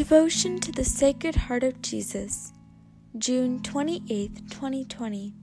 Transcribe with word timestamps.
Devotion 0.00 0.58
to 0.60 0.72
the 0.72 0.82
Sacred 0.82 1.36
Heart 1.36 1.62
of 1.62 1.82
Jesus, 1.82 2.54
June 3.18 3.62
28, 3.62 4.48
2020. 4.48 5.34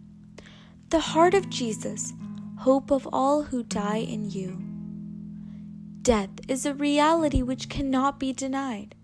The 0.89 0.99
Heart 0.99 1.35
of 1.35 1.47
Jesus, 1.47 2.13
hope 2.57 2.89
of 2.89 3.07
all 3.13 3.43
who 3.43 3.61
die 3.61 3.97
in 3.97 4.31
you. 4.31 4.59
Death 6.01 6.31
is 6.47 6.65
a 6.65 6.73
reality 6.73 7.43
which 7.43 7.69
cannot 7.69 8.19
be 8.19 8.33
denied. 8.33 8.95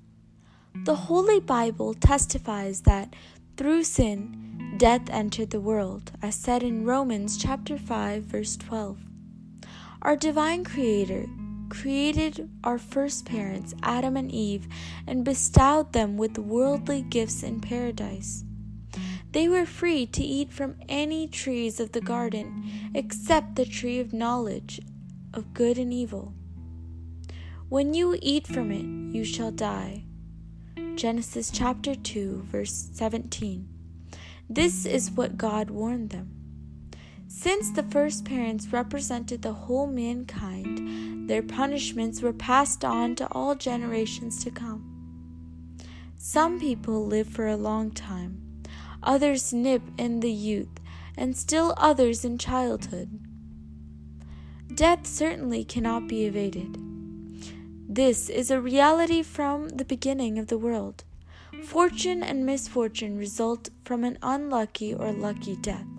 The 0.85 0.95
Holy 0.95 1.39
Bible 1.39 1.93
testifies 1.93 2.81
that 2.81 3.15
through 3.55 3.83
sin, 3.83 4.73
death 4.77 5.07
entered 5.11 5.51
the 5.51 5.61
world, 5.61 6.13
as 6.19 6.33
said 6.33 6.63
in 6.63 6.83
Romans 6.83 7.37
chapter 7.37 7.77
5 7.77 8.23
verse 8.23 8.57
12. 8.57 8.97
Our 10.01 10.15
divine 10.15 10.63
creator 10.63 11.27
created 11.73 12.47
our 12.63 12.77
first 12.77 13.25
parents, 13.25 13.73
Adam 13.81 14.15
and 14.15 14.31
Eve, 14.31 14.67
and 15.07 15.25
bestowed 15.25 15.91
them 15.91 16.17
with 16.17 16.37
worldly 16.37 17.01
gifts 17.01 17.41
in 17.41 17.59
paradise. 17.59 18.45
They 19.31 19.47
were 19.47 19.65
free 19.65 20.05
to 20.05 20.23
eat 20.23 20.53
from 20.53 20.75
any 20.87 21.27
trees 21.27 21.79
of 21.79 21.91
the 21.91 22.01
garden 22.01 22.91
except 22.93 23.55
the 23.55 23.65
tree 23.65 23.99
of 23.99 24.13
knowledge 24.13 24.79
of 25.33 25.55
good 25.55 25.79
and 25.79 25.91
evil. 25.91 26.35
When 27.69 27.95
you 27.95 28.19
eat 28.21 28.45
from 28.45 28.71
it, 28.71 29.15
you 29.15 29.25
shall 29.25 29.51
die. 29.51 30.05
Genesis 30.93 31.49
chapter 31.49 31.95
2, 31.95 32.43
verse 32.51 32.89
17. 32.93 33.67
This 34.47 34.85
is 34.85 35.09
what 35.09 35.37
God 35.37 35.71
warned 35.71 36.11
them. 36.11 36.29
Since 37.27 37.71
the 37.71 37.81
first 37.81 38.25
parents 38.25 38.67
represented 38.71 39.41
the 39.41 39.53
whole 39.53 39.87
mankind, 39.87 41.12
their 41.27 41.41
punishments 41.41 42.21
were 42.21 42.33
passed 42.33 42.83
on 42.83 43.15
to 43.15 43.27
all 43.31 43.55
generations 43.55 44.43
to 44.43 44.51
come. 44.51 44.89
Some 46.17 46.59
people 46.59 47.05
live 47.05 47.27
for 47.27 47.47
a 47.47 47.57
long 47.57 47.91
time, 47.91 48.63
others 49.01 49.53
nip 49.53 49.81
in 49.97 50.19
the 50.19 50.31
youth, 50.31 50.79
and 51.17 51.35
still 51.35 51.73
others 51.77 52.23
in 52.23 52.37
childhood. 52.37 53.19
Death 54.73 55.05
certainly 55.05 55.63
cannot 55.63 56.07
be 56.07 56.25
evaded. 56.25 56.77
This 57.87 58.29
is 58.29 58.49
a 58.49 58.59
reality 58.59 59.21
from 59.21 59.69
the 59.69 59.85
beginning 59.85 60.39
of 60.39 60.47
the 60.47 60.57
world. 60.57 61.03
Fortune 61.63 62.23
and 62.23 62.45
misfortune 62.45 63.17
result 63.17 63.69
from 63.85 64.03
an 64.03 64.17
unlucky 64.23 64.93
or 64.93 65.11
lucky 65.11 65.55
death. 65.57 65.92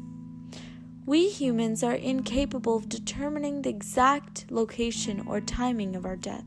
We 1.07 1.29
humans 1.29 1.83
are 1.83 1.95
incapable 1.95 2.77
of 2.77 2.89
determining 2.89 3.61
the 3.61 3.71
exact 3.71 4.47
location 4.51 5.27
or 5.27 5.41
timing 5.41 5.97
of 5.97 6.07
our 6.07 6.17
death. 6.17 6.45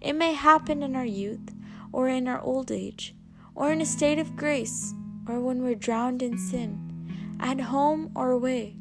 It 0.00 0.14
may 0.14 0.32
happen 0.32 0.82
in 0.82 0.96
our 0.96 1.04
youth, 1.04 1.54
or 1.92 2.08
in 2.08 2.26
our 2.26 2.40
old 2.40 2.72
age, 2.72 3.14
or 3.54 3.70
in 3.70 3.80
a 3.80 3.86
state 3.86 4.18
of 4.18 4.36
grace, 4.36 4.94
or 5.28 5.40
when 5.40 5.62
we're 5.62 5.76
drowned 5.76 6.22
in 6.22 6.38
sin, 6.38 7.36
at 7.38 7.60
home 7.60 8.10
or 8.16 8.32
away. 8.32 8.76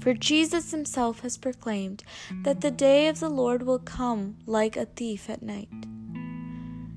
For 0.00 0.14
Jesus 0.14 0.70
himself 0.70 1.20
has 1.20 1.36
proclaimed 1.36 2.02
that 2.44 2.60
the 2.60 2.70
day 2.70 3.06
of 3.06 3.20
the 3.20 3.28
Lord 3.28 3.62
will 3.64 3.78
come 3.78 4.38
like 4.46 4.76
a 4.76 4.86
thief 4.86 5.28
at 5.28 5.42
night. 5.42 5.68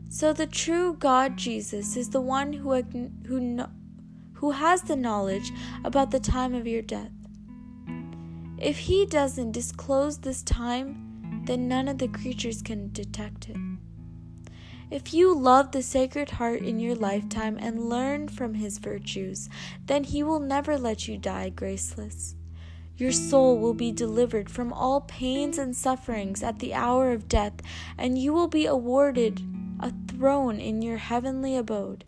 So 0.10 0.32
the 0.32 0.48
true 0.48 0.94
God 0.94 1.36
Jesus 1.36 1.98
is 1.98 2.12
the 2.12 2.22
one 2.22 2.54
who, 2.54 2.82
who 3.28 3.40
who 4.46 4.52
has 4.52 4.84
the 4.84 4.96
knowledge 4.96 5.52
about 5.84 6.12
the 6.12 6.20
time 6.20 6.54
of 6.54 6.68
your 6.68 6.84
death. 6.84 7.10
If 8.60 8.78
he 8.78 9.08
doesn't 9.08 9.54
disclose 9.54 10.20
this 10.20 10.44
time, 10.44 11.42
then 11.48 11.68
none 11.68 11.88
of 11.88 11.98
the 11.98 12.08
creatures 12.08 12.62
can 12.62 12.92
detect 12.92 13.50
it. 13.50 13.58
If 14.92 15.16
you 15.16 15.34
love 15.34 15.72
the 15.72 15.82
Sacred 15.82 16.30
Heart 16.30 16.62
in 16.62 16.80
your 16.80 16.94
lifetime 16.94 17.58
and 17.60 17.90
learn 17.90 18.28
from 18.28 18.54
his 18.54 18.78
virtues, 18.78 19.50
then 19.88 20.04
he 20.04 20.22
will 20.22 20.40
never 20.40 20.78
let 20.78 21.08
you 21.08 21.18
die 21.18 21.50
graceless. 21.50 22.36
Your 22.98 23.14
soul 23.14 23.58
will 23.58 23.74
be 23.74 23.92
delivered 23.92 24.52
from 24.52 24.72
all 24.72 25.02
pains 25.02 25.58
and 25.58 25.76
sufferings 25.76 26.44
at 26.44 26.60
the 26.60 26.76
hour 26.76 27.12
of 27.12 27.28
death, 27.28 27.56
and 27.98 28.20
you 28.20 28.32
will 28.32 28.48
be 28.48 28.68
awarded 28.68 29.42
a 29.80 29.92
throne 30.08 30.60
in 30.60 30.84
your 30.84 30.98
heavenly 30.98 31.58
abode. 31.58 32.06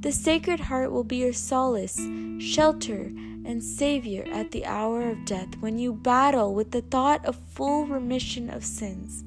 The 0.00 0.12
Sacred 0.12 0.60
Heart 0.60 0.92
will 0.92 1.04
be 1.04 1.18
your 1.18 1.34
solace, 1.34 2.00
shelter, 2.38 3.10
and 3.44 3.62
Savior 3.62 4.26
at 4.32 4.50
the 4.50 4.64
hour 4.64 5.10
of 5.10 5.26
death 5.26 5.58
when 5.60 5.78
you 5.78 5.92
battle 5.92 6.54
with 6.54 6.70
the 6.70 6.80
thought 6.80 7.22
of 7.26 7.36
full 7.36 7.84
remission 7.84 8.48
of 8.48 8.64
sins. 8.64 9.24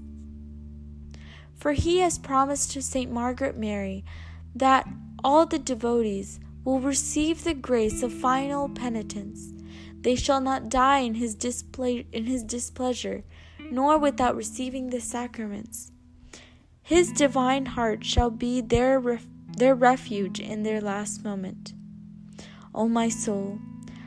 For 1.55 1.73
he 1.73 1.99
has 1.99 2.17
promised 2.17 2.71
to 2.71 2.81
St. 2.81 3.11
Margaret 3.11 3.55
Mary 3.55 4.03
that 4.55 4.89
all 5.23 5.45
the 5.45 5.59
devotees 5.59 6.39
will 6.63 6.79
receive 6.79 7.43
the 7.43 7.53
grace 7.53 8.01
of 8.01 8.11
final 8.11 8.67
penitence. 8.67 9.53
They 10.01 10.15
shall 10.15 10.41
not 10.41 10.69
die 10.69 10.99
in 10.99 11.13
his, 11.13 11.35
disple- 11.35 12.03
in 12.11 12.25
his 12.25 12.43
displeasure, 12.43 13.23
nor 13.59 13.99
without 13.99 14.35
receiving 14.35 14.89
the 14.89 15.01
sacraments. 15.01 15.91
His 16.81 17.11
divine 17.11 17.67
heart 17.67 18.03
shall 18.03 18.31
be 18.31 18.59
their 18.59 18.99
refuge 18.99 19.29
their 19.57 19.75
refuge 19.75 20.39
in 20.39 20.63
their 20.63 20.81
last 20.81 21.23
moment. 21.23 21.73
O 22.73 22.87
my 22.87 23.09
soul, 23.09 23.59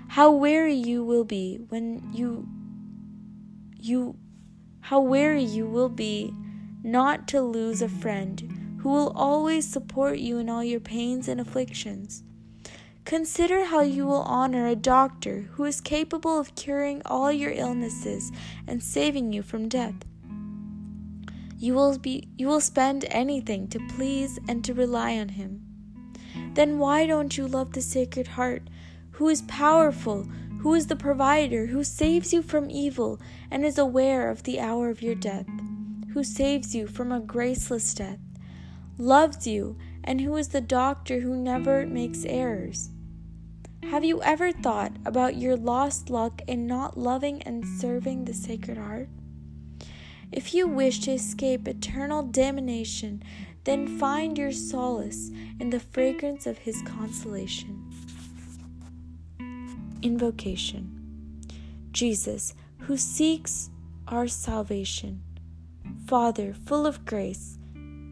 how 0.08 0.30
weary 0.30 0.74
you 0.74 1.04
will 1.04 1.24
be 1.24 1.58
when 1.68 2.10
you 2.12 2.48
you 3.78 4.16
how 4.80 5.00
weary 5.00 5.42
you 5.42 5.66
will 5.66 5.88
be 5.88 6.32
not 6.82 7.26
to 7.28 7.40
lose 7.40 7.82
a 7.82 7.88
friend 7.88 8.78
who 8.80 8.88
will 8.88 9.12
always 9.16 9.68
support 9.68 10.18
you 10.18 10.38
in 10.38 10.48
all 10.48 10.62
your 10.62 10.80
pains 10.80 11.26
and 11.26 11.40
afflictions. 11.40 12.22
Consider 13.04 13.64
how 13.64 13.80
you 13.80 14.06
will 14.06 14.22
honor 14.22 14.66
a 14.66 14.76
doctor 14.76 15.48
who 15.52 15.64
is 15.64 15.80
capable 15.80 16.38
of 16.38 16.54
curing 16.54 17.02
all 17.04 17.30
your 17.30 17.52
illnesses 17.52 18.32
and 18.66 18.82
saving 18.82 19.32
you 19.32 19.42
from 19.42 19.68
death. 19.68 19.94
You 21.58 21.74
will 21.74 21.98
be 21.98 22.28
you 22.36 22.48
will 22.48 22.60
spend 22.60 23.06
anything 23.08 23.68
to 23.68 23.80
please 23.96 24.38
and 24.48 24.64
to 24.64 24.74
rely 24.74 25.18
on 25.18 25.30
him. 25.30 25.62
Then 26.54 26.78
why 26.78 27.06
don't 27.06 27.36
you 27.36 27.46
love 27.46 27.72
the 27.72 27.80
Sacred 27.80 28.28
Heart, 28.28 28.68
who 29.12 29.28
is 29.28 29.42
powerful, 29.42 30.24
who 30.60 30.74
is 30.74 30.88
the 30.88 30.96
provider, 30.96 31.66
who 31.66 31.84
saves 31.84 32.32
you 32.32 32.42
from 32.42 32.70
evil 32.70 33.20
and 33.50 33.64
is 33.64 33.78
aware 33.78 34.30
of 34.30 34.42
the 34.42 34.60
hour 34.60 34.90
of 34.90 35.00
your 35.00 35.14
death, 35.14 35.46
who 36.12 36.24
saves 36.24 36.74
you 36.74 36.86
from 36.86 37.12
a 37.12 37.20
graceless 37.20 37.94
death, 37.94 38.18
loves 38.98 39.46
you, 39.46 39.76
and 40.04 40.20
who 40.20 40.36
is 40.36 40.48
the 40.48 40.60
doctor 40.60 41.20
who 41.20 41.36
never 41.36 41.86
makes 41.86 42.24
errors? 42.24 42.90
Have 43.84 44.04
you 44.04 44.20
ever 44.22 44.52
thought 44.52 44.96
about 45.04 45.36
your 45.36 45.56
lost 45.56 46.10
luck 46.10 46.42
in 46.46 46.66
not 46.66 46.98
loving 46.98 47.42
and 47.42 47.64
serving 47.64 48.24
the 48.24 48.34
Sacred 48.34 48.76
Heart? 48.76 49.08
If 50.32 50.52
you 50.52 50.66
wish 50.66 51.00
to 51.00 51.12
escape 51.12 51.68
eternal 51.68 52.22
damnation, 52.22 53.22
then 53.64 53.98
find 53.98 54.36
your 54.36 54.52
solace 54.52 55.30
in 55.60 55.70
the 55.70 55.80
fragrance 55.80 56.46
of 56.46 56.58
his 56.58 56.82
consolation. 56.82 57.82
Invocation 60.02 60.92
Jesus, 61.92 62.54
who 62.80 62.98
seeks 62.98 63.70
our 64.08 64.28
salvation. 64.28 65.22
Father, 66.06 66.52
full 66.52 66.86
of 66.86 67.06
grace, 67.06 67.58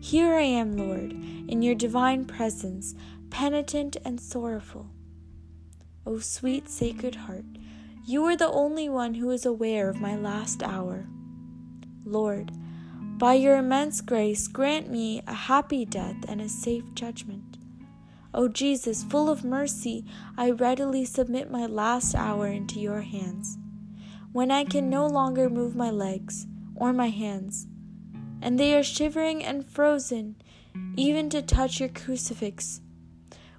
here 0.00 0.34
I 0.34 0.42
am, 0.42 0.76
Lord, 0.76 1.12
in 1.12 1.60
your 1.60 1.74
divine 1.74 2.24
presence, 2.24 2.94
penitent 3.28 3.98
and 4.04 4.18
sorrowful. 4.18 4.90
O 6.06 6.18
sweet 6.18 6.68
Sacred 6.68 7.14
Heart, 7.14 7.44
you 8.06 8.24
are 8.24 8.36
the 8.36 8.50
only 8.50 8.88
one 8.88 9.14
who 9.14 9.30
is 9.30 9.44
aware 9.44 9.90
of 9.90 10.00
my 10.00 10.16
last 10.16 10.62
hour. 10.62 11.06
Lord, 12.04 12.52
by 13.18 13.34
your 13.34 13.56
immense 13.56 14.00
grace, 14.00 14.48
grant 14.48 14.90
me 14.90 15.22
a 15.26 15.34
happy 15.34 15.84
death 15.84 16.16
and 16.28 16.40
a 16.40 16.48
safe 16.48 16.84
judgment. 16.94 17.58
O 18.34 18.48
Jesus, 18.48 19.04
full 19.04 19.30
of 19.30 19.44
mercy, 19.44 20.04
I 20.36 20.50
readily 20.50 21.04
submit 21.04 21.50
my 21.50 21.66
last 21.66 22.14
hour 22.14 22.48
into 22.48 22.80
your 22.80 23.02
hands. 23.02 23.56
When 24.32 24.50
I 24.50 24.64
can 24.64 24.90
no 24.90 25.06
longer 25.06 25.48
move 25.48 25.76
my 25.76 25.90
legs 25.90 26.48
or 26.74 26.92
my 26.92 27.10
hands, 27.10 27.68
and 28.42 28.58
they 28.58 28.74
are 28.76 28.82
shivering 28.82 29.44
and 29.44 29.64
frozen, 29.64 30.34
even 30.96 31.30
to 31.30 31.40
touch 31.40 31.78
your 31.78 31.88
crucifix. 31.88 32.80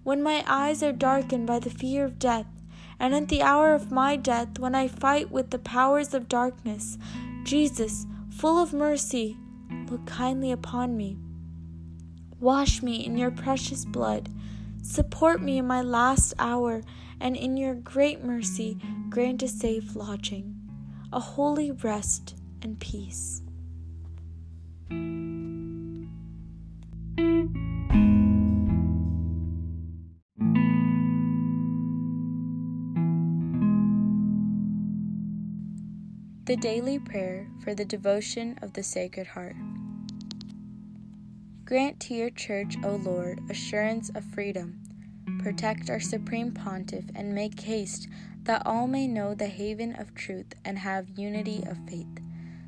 When 0.04 0.22
my 0.22 0.44
eyes 0.46 0.84
are 0.84 0.92
darkened 0.92 1.48
by 1.48 1.60
the 1.60 1.70
fear 1.70 2.04
of 2.04 2.20
death, 2.20 2.46
and 3.00 3.16
at 3.16 3.30
the 3.30 3.42
hour 3.42 3.74
of 3.74 3.92
my 3.92 4.18
death, 4.18 4.60
when 4.60 4.76
I 4.76 4.90
fight 4.90 5.32
with 5.32 5.52
the 5.52 5.60
powers 5.60 6.14
of 6.14 6.28
darkness, 6.28 6.98
Jesus, 7.44 8.06
full 8.38 8.58
of 8.62 8.74
mercy, 8.74 9.38
look 9.90 10.06
kindly 10.06 10.52
upon 10.52 10.98
me. 10.98 11.18
Wash 12.40 12.84
me 12.84 13.06
in 13.06 13.18
your 13.18 13.32
precious 13.32 13.86
blood. 13.86 14.30
Support 14.84 15.42
me 15.42 15.58
in 15.58 15.68
my 15.68 15.82
last 15.82 16.34
hour, 16.38 16.84
and 17.20 17.36
in 17.38 17.56
your 17.56 17.76
great 17.76 18.24
mercy, 18.24 18.78
grant 19.10 19.42
a 19.42 19.48
safe 19.48 19.96
lodging, 19.96 20.56
a 21.14 21.20
holy 21.20 21.72
rest 21.72 22.36
and 22.62 22.80
peace. 22.80 23.42
The 36.46 36.56
Daily 36.56 37.00
Prayer 37.00 37.48
for 37.64 37.74
the 37.74 37.86
Devotion 37.86 38.60
of 38.62 38.74
the 38.74 38.84
Sacred 38.84 39.26
Heart. 39.26 39.56
Grant 41.66 42.00
to 42.02 42.14
your 42.14 42.30
Church, 42.30 42.76
O 42.84 42.98
Lord, 42.98 43.40
assurance 43.50 44.12
of 44.14 44.24
freedom. 44.24 44.80
Protect 45.42 45.90
our 45.90 46.00
Supreme 46.00 46.52
Pontiff 46.52 47.06
and 47.16 47.34
make 47.34 47.62
haste 47.62 48.08
that 48.44 48.62
all 48.64 48.86
may 48.86 49.08
know 49.08 49.34
the 49.34 49.48
haven 49.48 49.96
of 49.96 50.14
truth 50.14 50.54
and 50.64 50.78
have 50.78 51.18
unity 51.18 51.64
of 51.66 51.80
faith, 51.90 52.20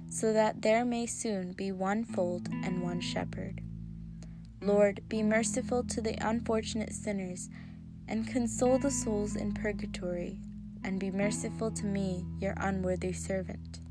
so 0.09 0.33
that 0.33 0.63
there 0.63 0.83
may 0.83 1.05
soon 1.05 1.51
be 1.51 1.71
one 1.71 2.03
fold 2.03 2.49
and 2.63 2.81
one 2.81 2.99
shepherd. 2.99 3.61
Lord, 4.59 5.01
be 5.07 5.21
merciful 5.21 5.83
to 5.83 6.01
the 6.01 6.17
unfortunate 6.27 6.93
sinners 6.93 7.47
and 8.07 8.27
console 8.27 8.79
the 8.79 8.89
souls 8.89 9.35
in 9.35 9.53
purgatory 9.53 10.39
and 10.87 11.01
be 11.01 11.11
merciful 11.11 11.69
to 11.69 11.85
me, 11.85 12.25
your 12.39 12.53
unworthy 12.57 13.11
servant. 13.11 13.81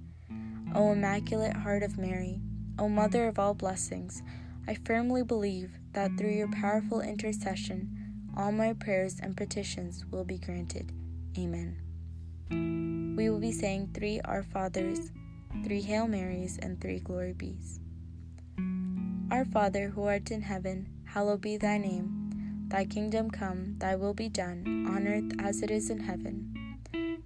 O 0.75 0.93
Immaculate 0.93 1.55
Heart 1.55 1.83
of 1.83 1.99
Mary, 1.99 2.41
O 2.79 2.89
Mother 2.89 3.29
of 3.29 3.39
all 3.39 3.53
blessings, 3.53 4.23
I 4.67 4.79
firmly 4.87 5.23
believe 5.23 5.73
that 5.93 6.17
through 6.17 6.31
your 6.31 6.51
powerful 6.51 7.03
intercession, 7.03 7.91
all 8.35 8.51
my 8.51 8.73
prayers 8.73 9.21
and 9.23 9.37
petitions 9.37 10.07
will 10.11 10.25
be 10.25 10.39
granted. 10.39 10.91
Amen. 11.39 11.77
We 13.17 13.29
will 13.29 13.41
be 13.41 13.53
saying 13.53 13.91
three 13.93 14.21
Our 14.25 14.43
Fathers, 14.43 15.13
three 15.65 15.83
Hail 15.83 16.09
Marys, 16.09 16.59
and 16.63 16.81
three 16.81 17.01
Glory 17.01 17.35
Bees. 17.35 17.79
Our 19.31 19.45
Father, 19.45 19.91
who 19.91 20.05
art 20.05 20.31
in 20.31 20.41
heaven, 20.41 20.89
hallowed 21.05 21.43
be 21.43 21.59
thy 21.59 21.77
name. 21.77 22.67
Thy 22.69 22.87
kingdom 22.87 23.31
come, 23.31 23.77
thy 23.79 23.97
will 23.97 24.15
be 24.15 24.31
done, 24.31 24.87
on 24.89 25.07
earth 25.07 25.31
as 25.39 25.63
it 25.63 25.71
is 25.71 25.91
in 25.91 26.01
heaven. 26.01 26.66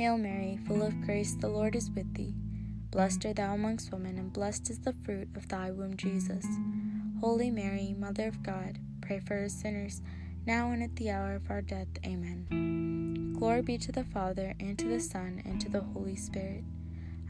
Hail 0.00 0.16
Mary, 0.16 0.58
full 0.66 0.82
of 0.82 0.98
grace, 1.02 1.34
the 1.34 1.50
Lord 1.50 1.76
is 1.76 1.90
with 1.90 2.14
thee. 2.14 2.34
Blessed 2.90 3.26
art 3.26 3.36
thou 3.36 3.52
amongst 3.52 3.92
women, 3.92 4.16
and 4.16 4.32
blessed 4.32 4.70
is 4.70 4.78
the 4.78 4.94
fruit 5.04 5.28
of 5.36 5.46
thy 5.46 5.70
womb, 5.70 5.94
Jesus. 5.94 6.46
Holy 7.20 7.50
Mary, 7.50 7.94
Mother 7.98 8.28
of 8.28 8.42
God, 8.42 8.78
pray 9.02 9.20
for 9.20 9.44
us 9.44 9.52
sinners, 9.52 10.00
now 10.46 10.70
and 10.70 10.82
at 10.82 10.96
the 10.96 11.10
hour 11.10 11.34
of 11.34 11.50
our 11.50 11.60
death. 11.60 11.88
Amen. 12.06 13.34
Glory 13.38 13.60
be 13.60 13.76
to 13.76 13.92
the 13.92 14.04
Father, 14.04 14.54
and 14.58 14.78
to 14.78 14.88
the 14.88 15.00
Son, 15.00 15.42
and 15.44 15.60
to 15.60 15.68
the 15.68 15.82
Holy 15.82 16.16
Spirit, 16.16 16.64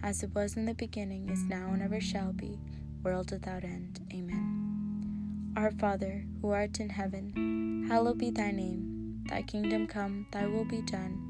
as 0.05 0.23
it 0.23 0.33
was 0.33 0.57
in 0.57 0.67
the 0.67 0.75
beginning, 0.75 1.29
is 1.29 1.43
now, 1.43 1.71
and 1.73 1.83
ever 1.83 2.01
shall 2.01 2.33
be, 2.33 2.57
world 3.03 3.33
without 3.33 3.65
end. 3.65 3.99
Amen. 4.13 5.55
Our 5.57 5.73
Father, 5.73 6.25
who 6.41 6.51
art 6.51 6.79
in 6.79 6.91
heaven, 6.91 7.89
hallowed 7.89 8.19
be 8.19 8.31
thy 8.31 8.53
name. 8.53 9.25
Thy 9.29 9.43
kingdom 9.43 9.89
come, 9.89 10.29
thy 10.31 10.47
will 10.47 10.65
be 10.65 10.83
done 10.83 11.30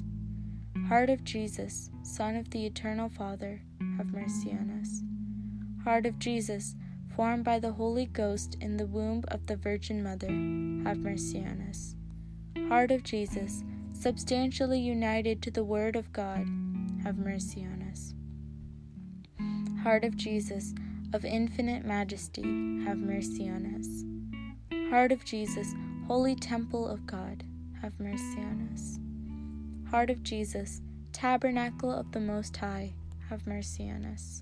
Heart 0.91 1.09
of 1.09 1.23
Jesus, 1.23 1.89
Son 2.03 2.35
of 2.35 2.49
the 2.49 2.65
Eternal 2.65 3.07
Father, 3.07 3.61
have 3.95 4.11
mercy 4.11 4.51
on 4.51 4.77
us. 4.81 5.01
Heart 5.85 6.05
of 6.05 6.19
Jesus, 6.19 6.75
formed 7.15 7.45
by 7.45 7.59
the 7.59 7.71
Holy 7.71 8.07
Ghost 8.07 8.57
in 8.59 8.75
the 8.75 8.85
womb 8.85 9.23
of 9.29 9.47
the 9.47 9.55
Virgin 9.55 10.03
Mother, 10.03 10.27
have 10.27 10.97
mercy 10.97 11.39
on 11.39 11.65
us. 11.69 11.95
Heart 12.67 12.91
of 12.91 13.03
Jesus, 13.03 13.63
substantially 13.93 14.81
united 14.81 15.41
to 15.43 15.49
the 15.49 15.63
Word 15.63 15.95
of 15.95 16.11
God, 16.11 16.45
have 17.05 17.17
mercy 17.17 17.63
on 17.63 17.87
us. 17.89 18.13
Heart 19.83 20.03
of 20.03 20.17
Jesus, 20.17 20.73
of 21.13 21.23
infinite 21.23 21.85
majesty, 21.85 22.43
have 22.83 22.97
mercy 22.97 23.47
on 23.47 23.65
us. 23.77 24.89
Heart 24.89 25.13
of 25.13 25.23
Jesus, 25.23 25.73
holy 26.07 26.35
temple 26.35 26.85
of 26.85 27.05
God, 27.05 27.45
have 27.81 27.97
mercy 27.97 28.39
on 28.39 28.69
us. 28.73 28.99
Heart 29.91 30.09
of 30.09 30.23
Jesus, 30.23 30.81
Tabernacle 31.11 31.91
of 31.91 32.13
the 32.13 32.19
Most 32.21 32.55
High, 32.55 32.93
have 33.29 33.45
mercy 33.45 33.89
on 33.89 34.05
us. 34.05 34.41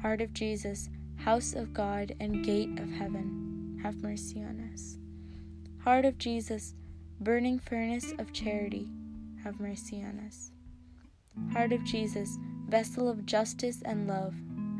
Heart 0.00 0.20
of 0.20 0.32
Jesus, 0.32 0.88
House 1.16 1.54
of 1.54 1.74
God 1.74 2.14
and 2.20 2.44
Gate 2.44 2.78
of 2.78 2.88
Heaven, 2.88 3.80
have 3.82 3.96
mercy 3.96 4.40
on 4.40 4.70
us. 4.72 4.98
Heart 5.82 6.04
of 6.04 6.16
Jesus, 6.16 6.76
Burning 7.18 7.58
Furnace 7.58 8.14
of 8.20 8.32
Charity, 8.32 8.88
have 9.42 9.58
mercy 9.58 10.00
on 10.00 10.22
us. 10.28 10.52
Heart 11.52 11.72
of 11.72 11.82
Jesus, 11.82 12.38
Vessel 12.68 13.08
of 13.08 13.26
Justice 13.26 13.82
and 13.84 14.06
Love, 14.06 14.34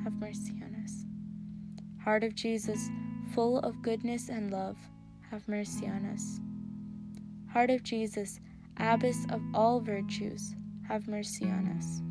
have 0.05 0.13
mercy 0.13 0.63
on 0.63 0.81
us. 0.85 1.05
Heart 2.05 2.23
of 2.23 2.37
Jesus, 2.37 2.89
full 3.35 3.59
of 3.59 3.83
goodness 3.83 4.29
and 4.29 4.53
love, 4.53 4.79
have 5.29 5.49
mercy 5.49 5.89
on 5.89 6.07
us. 6.07 6.39
Heart 7.53 7.71
of 7.71 7.83
Jesus, 7.83 8.39
Abbess 8.79 9.27
of 9.31 9.43
all 9.55 9.81
virtues, 9.81 10.55
have 10.89 11.09
mercy 11.09 11.47
on 11.47 11.69
us. 11.79 12.03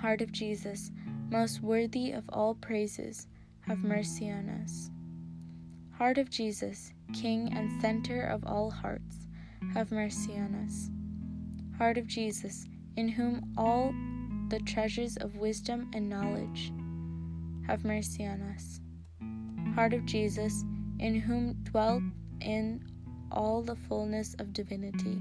Heart 0.00 0.22
of 0.22 0.32
Jesus, 0.32 0.90
most 1.30 1.62
worthy 1.62 2.12
of 2.12 2.24
all 2.28 2.54
praises, 2.54 3.26
have 3.62 3.78
mercy 3.78 4.30
on 4.30 4.48
us. 4.48 4.90
Heart 5.96 6.18
of 6.18 6.30
Jesus, 6.30 6.92
King 7.12 7.52
and 7.52 7.80
center 7.80 8.22
of 8.22 8.44
all 8.46 8.70
hearts, 8.70 9.26
have 9.74 9.90
mercy 9.90 10.34
on 10.34 10.54
us. 10.54 10.90
Heart 11.76 11.98
of 11.98 12.06
Jesus, 12.06 12.66
in 12.96 13.08
whom 13.08 13.52
all 13.56 13.92
the 14.48 14.60
treasures 14.60 15.16
of 15.18 15.36
wisdom 15.36 15.90
and 15.92 16.08
knowledge, 16.08 16.72
have 17.66 17.84
mercy 17.84 18.24
on 18.24 18.40
us. 18.42 18.80
Heart 19.74 19.92
of 19.92 20.04
Jesus, 20.06 20.64
in 20.98 21.20
whom 21.20 21.54
dwelt 21.64 22.02
in 22.40 22.82
all 23.30 23.62
the 23.62 23.76
fullness 23.76 24.34
of 24.38 24.52
divinity, 24.52 25.20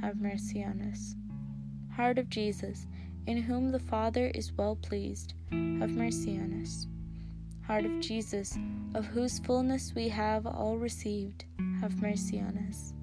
have 0.00 0.20
mercy 0.20 0.64
on 0.64 0.80
us. 0.92 1.14
Heart 1.94 2.18
of 2.18 2.28
Jesus, 2.28 2.86
in 3.26 3.36
whom 3.36 3.70
the 3.70 3.78
Father 3.78 4.30
is 4.34 4.52
well 4.52 4.76
pleased, 4.76 5.34
have 5.50 5.90
mercy 5.90 6.38
on 6.38 6.60
us. 6.62 6.86
Heart 7.66 7.84
of 7.84 8.00
Jesus, 8.00 8.56
of 8.94 9.04
whose 9.06 9.38
fullness 9.40 9.92
we 9.94 10.08
have 10.08 10.46
all 10.46 10.76
received, 10.78 11.44
have 11.80 12.00
mercy 12.00 12.40
on 12.40 12.56
us. 12.68 12.94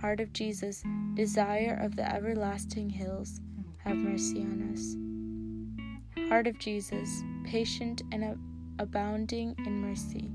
Heart 0.00 0.20
of 0.20 0.32
Jesus, 0.32 0.82
desire 1.14 1.78
of 1.82 1.96
the 1.96 2.08
everlasting 2.14 2.88
hills, 2.88 3.40
have 3.78 3.96
mercy 3.96 4.40
on 4.42 4.70
us. 4.72 6.28
Heart 6.28 6.46
of 6.46 6.58
Jesus, 6.58 7.22
patient 7.44 8.02
and 8.12 8.38
abounding 8.78 9.54
in 9.66 9.80
mercy, 9.80 10.30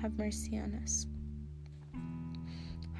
have 0.00 0.16
mercy 0.16 0.58
on 0.58 0.78
us. 0.82 1.06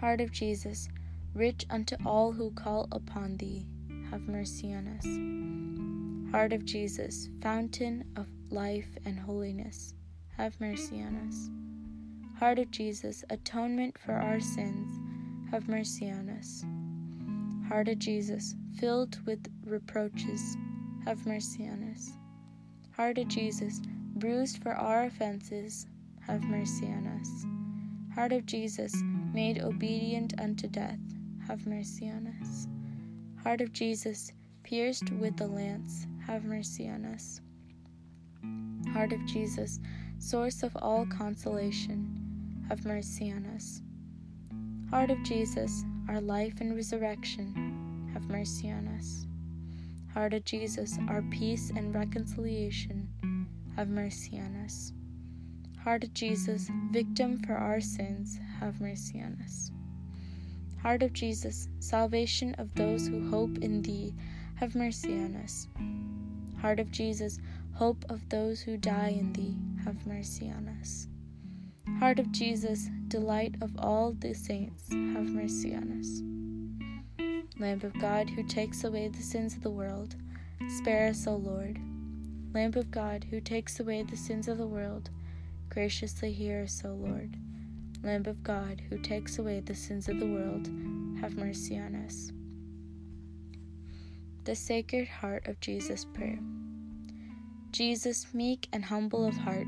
Heart 0.00 0.20
of 0.20 0.30
Jesus, 0.30 0.88
rich 1.34 1.64
unto 1.70 1.96
all 2.04 2.32
who 2.32 2.50
call 2.50 2.86
upon 2.92 3.38
thee, 3.38 3.66
have 4.10 4.28
mercy 4.28 4.74
on 4.74 4.86
us. 4.88 6.30
Heart 6.32 6.52
of 6.52 6.66
Jesus, 6.66 7.30
fountain 7.40 8.04
of 8.14 8.26
life 8.50 8.98
and 9.06 9.18
holiness, 9.18 9.94
have 10.36 10.60
mercy 10.60 11.02
on 11.02 11.16
us. 11.26 11.50
Heart 12.38 12.58
of 12.58 12.70
Jesus, 12.70 13.24
atonement 13.30 13.96
for 13.98 14.12
our 14.12 14.38
sins, 14.38 15.00
have 15.50 15.66
mercy 15.66 16.10
on 16.10 16.28
us. 16.28 16.62
Heart 17.68 17.88
of 17.88 17.98
Jesus, 17.98 18.54
filled 18.78 19.18
with 19.24 19.48
reproaches, 19.64 20.58
have 21.06 21.26
mercy 21.26 21.66
on 21.66 21.90
us. 21.94 22.12
Heart 22.94 23.16
of 23.16 23.28
Jesus, 23.28 23.80
bruised 24.16 24.62
for 24.62 24.72
our 24.72 25.04
offenses, 25.04 25.86
have 26.20 26.42
mercy 26.44 26.86
on 26.86 27.06
us. 27.06 27.46
Heart 28.14 28.32
of 28.32 28.44
Jesus, 28.44 28.94
made 29.36 29.62
obedient 29.62 30.32
unto 30.40 30.66
death, 30.66 30.98
have 31.46 31.66
mercy 31.66 32.08
on 32.08 32.26
us. 32.40 32.66
Heart 33.42 33.60
of 33.60 33.70
Jesus, 33.70 34.32
pierced 34.62 35.10
with 35.10 35.36
the 35.36 35.46
lance, 35.46 36.06
have 36.26 36.42
mercy 36.42 36.88
on 36.88 37.04
us. 37.04 37.42
Heart 38.94 39.12
of 39.12 39.22
Jesus, 39.26 39.78
source 40.18 40.62
of 40.62 40.74
all 40.80 41.04
consolation, 41.04 42.64
have 42.70 42.86
mercy 42.86 43.30
on 43.30 43.44
us. 43.54 43.82
Heart 44.88 45.10
of 45.10 45.22
Jesus, 45.22 45.84
our 46.08 46.22
life 46.22 46.54
and 46.62 46.74
resurrection, 46.74 48.08
have 48.14 48.30
mercy 48.30 48.70
on 48.70 48.88
us. 48.88 49.26
Heart 50.14 50.32
of 50.32 50.46
Jesus, 50.46 50.98
our 51.10 51.20
peace 51.30 51.70
and 51.76 51.94
reconciliation, 51.94 53.06
have 53.76 53.90
mercy 53.90 54.38
on 54.38 54.56
us. 54.64 54.94
Heart 55.86 56.02
of 56.02 56.14
Jesus, 56.14 56.68
victim 56.90 57.38
for 57.46 57.54
our 57.54 57.80
sins, 57.80 58.40
have 58.58 58.80
mercy 58.80 59.22
on 59.22 59.38
us. 59.44 59.70
Heart 60.82 61.04
of 61.04 61.12
Jesus, 61.12 61.68
salvation 61.78 62.54
of 62.54 62.74
those 62.74 63.06
who 63.06 63.30
hope 63.30 63.58
in 63.58 63.82
Thee, 63.82 64.12
have 64.56 64.74
mercy 64.74 65.12
on 65.12 65.36
us. 65.36 65.68
Heart 66.60 66.80
of 66.80 66.90
Jesus, 66.90 67.38
hope 67.72 68.04
of 68.08 68.28
those 68.30 68.60
who 68.60 68.76
die 68.76 69.14
in 69.16 69.32
Thee, 69.32 69.56
have 69.84 70.04
mercy 70.08 70.50
on 70.50 70.76
us. 70.80 71.06
Heart 72.00 72.18
of 72.18 72.32
Jesus, 72.32 72.88
delight 73.06 73.54
of 73.60 73.70
all 73.78 74.10
the 74.10 74.34
saints, 74.34 74.88
have 74.90 75.28
mercy 75.28 75.72
on 75.76 76.00
us. 76.00 77.40
Lamb 77.60 77.82
of 77.84 77.96
God, 78.00 78.28
who 78.28 78.42
takes 78.42 78.82
away 78.82 79.06
the 79.06 79.22
sins 79.22 79.54
of 79.54 79.62
the 79.62 79.70
world, 79.70 80.16
spare 80.78 81.10
us, 81.10 81.28
O 81.28 81.36
Lord. 81.36 81.78
Lamb 82.52 82.72
of 82.74 82.90
God, 82.90 83.24
who 83.30 83.40
takes 83.40 83.78
away 83.78 84.02
the 84.02 84.16
sins 84.16 84.48
of 84.48 84.58
the 84.58 84.66
world, 84.66 85.10
graciously 85.76 86.32
hear 86.32 86.62
us, 86.62 86.80
O 86.86 86.94
Lord. 86.94 87.36
Lamb 88.02 88.24
of 88.24 88.42
God, 88.42 88.80
who 88.88 88.96
takes 88.96 89.38
away 89.38 89.60
the 89.60 89.74
sins 89.74 90.08
of 90.08 90.18
the 90.18 90.26
world, 90.26 90.70
have 91.20 91.36
mercy 91.36 91.78
on 91.78 91.94
us. 91.94 92.32
The 94.44 94.54
Sacred 94.54 95.06
Heart 95.06 95.48
of 95.48 95.60
Jesus 95.60 96.06
Prayer. 96.06 96.38
Jesus, 97.72 98.32
meek 98.32 98.68
and 98.72 98.86
humble 98.86 99.26
of 99.26 99.36
heart, 99.36 99.66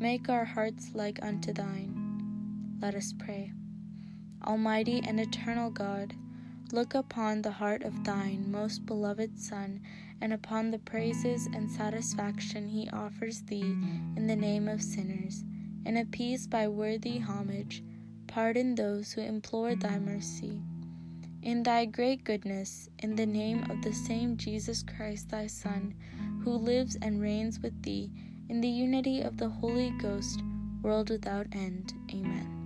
make 0.00 0.28
our 0.28 0.44
hearts 0.44 0.90
like 0.92 1.20
unto 1.22 1.52
thine. 1.52 2.76
Let 2.82 2.96
us 2.96 3.14
pray. 3.16 3.52
Almighty 4.44 5.00
and 5.06 5.20
eternal 5.20 5.70
God, 5.70 6.14
look 6.72 6.94
upon 6.94 7.42
the 7.42 7.52
heart 7.52 7.84
of 7.84 8.02
thine 8.02 8.50
most 8.50 8.86
beloved 8.86 9.38
Son, 9.38 9.82
and 10.20 10.32
upon 10.32 10.70
the 10.70 10.78
praises 10.78 11.46
and 11.46 11.70
satisfaction 11.70 12.68
he 12.68 12.88
offers 12.90 13.42
thee 13.42 13.76
in 14.16 14.26
the 14.26 14.36
name 14.36 14.68
of 14.68 14.82
sinners, 14.82 15.44
and 15.86 15.98
appease 15.98 16.46
by 16.46 16.66
worthy 16.68 17.18
homage, 17.18 17.82
pardon 18.26 18.74
those 18.74 19.12
who 19.12 19.20
implore 19.20 19.74
thy 19.74 19.98
mercy. 19.98 20.60
In 21.42 21.62
thy 21.62 21.84
great 21.84 22.24
goodness, 22.24 22.88
in 22.98 23.14
the 23.14 23.26
name 23.26 23.70
of 23.70 23.80
the 23.82 23.92
same 23.92 24.36
Jesus 24.36 24.82
Christ 24.82 25.28
thy 25.30 25.46
Son, 25.46 25.94
who 26.42 26.50
lives 26.50 26.96
and 27.00 27.22
reigns 27.22 27.60
with 27.60 27.82
thee, 27.82 28.10
in 28.48 28.60
the 28.60 28.68
unity 28.68 29.20
of 29.20 29.36
the 29.36 29.48
Holy 29.48 29.90
Ghost, 29.98 30.42
world 30.82 31.10
without 31.10 31.46
end. 31.52 31.94
Amen. 32.12 32.57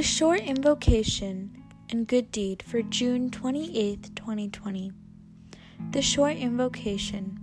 The 0.00 0.06
short 0.06 0.40
invocation 0.40 1.62
and 1.90 2.06
good 2.06 2.32
deed 2.32 2.62
for 2.62 2.80
June 2.80 3.30
28, 3.30 4.16
2020. 4.16 4.92
The 5.90 6.00
short 6.00 6.36
invocation 6.38 7.38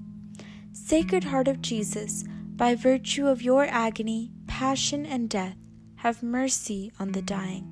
Sacred 0.72 1.26
Heart 1.26 1.50
of 1.50 1.62
Jesus, 1.62 2.24
by 2.56 2.74
virtue 2.74 3.28
of 3.28 3.44
your 3.44 3.66
agony, 3.66 4.32
passion, 4.48 5.06
and 5.06 5.30
death, 5.30 5.56
have 5.98 6.24
mercy 6.24 6.92
on 7.00 7.12
the 7.12 7.22
dying. 7.22 7.68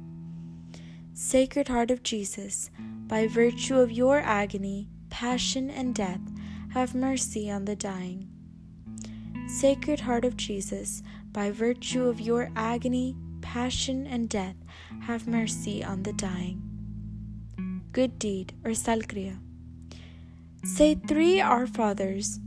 Sacred 1.15 1.67
Heart 1.67 1.89
of 1.89 2.03
Jesus, 2.03 2.69
by 3.07 3.25
virtue 3.25 3.79
of 3.79 3.91
your 3.91 4.19
agony, 4.19 4.87
passion, 5.09 5.71
and 5.71 5.95
death, 5.95 6.21
have 6.75 6.93
mercy 6.93 7.49
on 7.49 7.65
the 7.65 7.75
dying. 7.75 8.29
Sacred 9.47 10.01
Heart 10.01 10.25
of 10.25 10.37
Jesus, 10.37 11.01
by 11.31 11.49
virtue 11.49 12.07
of 12.07 12.21
your 12.21 12.51
agony, 12.55 13.15
passion, 13.41 14.05
and 14.05 14.29
death, 14.29 14.55
have 15.05 15.27
mercy 15.27 15.83
on 15.83 16.01
the 16.01 16.13
dying. 16.13 16.59
Good 17.91 18.17
deed 18.17 18.53
or 18.65 18.71
salkriya. 18.71 19.37
Say 20.63 20.95
three 20.95 21.39
Our 21.39 21.67
Fathers, 21.67 22.39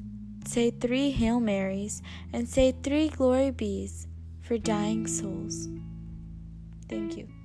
say 0.45 0.73
three 0.73 1.12
Hail 1.12 1.38
Marys, 1.38 2.03
and 2.33 2.49
say 2.49 2.75
three 2.83 3.11
Glory 3.11 3.53
Bees 3.53 4.09
for 4.43 4.59
dying 4.59 5.07
souls. 5.07 5.69
Thank 6.88 7.17
you. 7.17 7.38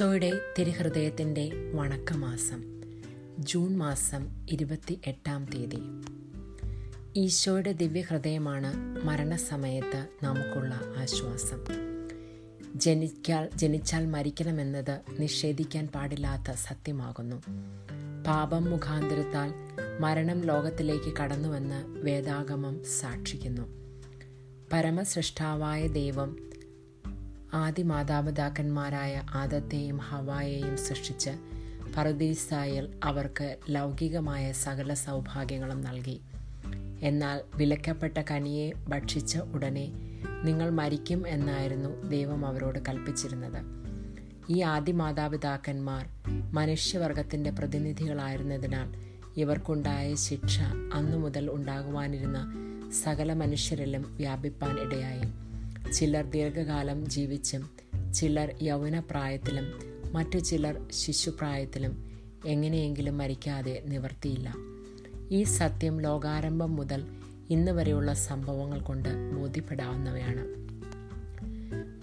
ഈശോയുടെ 0.00 0.40
തിരുഹൃദയത്തിന്റെ 0.58 1.50
വണക്കമാസം 1.74 2.82
June 3.38 3.76
മാസം 3.76 4.46
ഇരുപത്തി 4.50 5.00
എട്ടാം 5.06 5.44
തീയതി. 5.44 5.78
ഈശോയുടെ 7.16 7.72
ദിവ്യഹൃദയമാണ് 7.72 9.00
മരണസമയത്ത് 9.06 10.08
നമുക്കുള്ള 10.22 10.80
ആശ്വാസം. 10.96 11.64
ജനിക്കാൽ 12.74 13.48
ജനിച്ചാൽ 13.54 14.06
മരിക്കണമെന്നത് 14.06 15.00
നിഷേധിക്കാൻ 15.18 15.86
പാടില്ലാത്ത 15.86 16.50
സത്യമാകുന്നു. 16.50 17.42
പാപം 18.26 18.64
മുഖാന്തരത്താൽ 18.64 19.52
മരണം 20.00 20.40
ലോകത്തിലേക്ക് 20.40 21.16
കടന്നുവെന്ന് 21.16 21.86
വേദാഗമം 21.86 22.84
സാക്ഷിക്കുന്നു. 22.84 23.62
പരമസൃഷ്ടാവായ 24.72 25.86
ദൈവം 25.86 26.49
ആദി 27.54 27.82
മാതാപിതാക്കന്മാരായ 27.82 29.22
ആദത്തെയും 29.34 29.96
ഹവായെയും 29.96 30.76
സൃഷ്ടിച്ച് 30.76 31.30
പറുദീസായിൽ 31.96 32.88
അവർക്ക് 33.04 33.56
ലൗകികമായ 33.70 34.52
സകല 34.52 34.94
സൗഭാഗ്യങ്ങളും 34.94 35.80
നൽകി. 35.80 36.20
എന്നാൽ 37.02 37.40
വിലക്കപ്പെട്ട 37.56 38.18
കനിയെ 38.30 38.72
ഭക്ഷിച്ച 38.88 39.38
ഉടനെ 39.38 39.88
നിങ്ങൾ 40.44 40.70
മരിക്കും 40.70 41.28
എന്നായിരുന്നു 41.28 42.02
ദൈവം 42.02 42.46
അവരോട് 42.46 42.78
കൽപ്പിച്ചിരുന്നത്. 42.88 43.62
ഈ 44.50 44.60
ആദ്യ 44.60 44.92
മാതാപിതാക്കന്മാർ 44.92 46.06
മനുഷ്യവർഗത്തിന്റെ 46.52 47.50
പ്രതിനിധികളായിരുന്നതിനാൽ 47.50 48.94
ഇവർക്കുണ്ടായ 49.36 50.14
ശിക്ഷ 50.14 50.60
അന്നു 50.94 51.16
മുതൽ 51.16 51.50
ഉണ്ടാകുവാനിരുന്ന 51.50 52.54
സകല 53.02 53.32
മനുഷ്യരിലും 53.32 54.16
വ്യാപിപ്പാൻ 54.16 54.78
ഇടയായി. 54.80 55.49
ചിലർ 55.92 56.30
ദീർഘകാലം 56.30 57.06
ജീവിച്ചും 57.06 57.70
ചിലർ 58.14 58.54
യൗവനപ്രായത്തിലും 58.62 59.64
മറ്റു 60.12 60.38
ചിലർ 60.38 60.86
ശിശുപ്രായത്തിലും 60.92 62.20
എങ്ങനെയെങ്കിലും 62.46 63.18
മരിക്കാതെ 63.18 63.82
നിവർത്തിയില്ല. 63.86 64.54
ഈ 65.30 65.42
സത്യം 65.42 66.00
ലോകാരംഭം 66.00 66.76
മുതൽ 66.76 67.06
ഇന്ന് 67.50 67.72
വരെയുള്ള 67.72 68.12
സംഭവങ്ങൾ 68.12 68.80
കൊണ്ട് 68.80 69.34
ബോധ്യപ്പെടാവുന്നവയാണ്. 69.34 70.60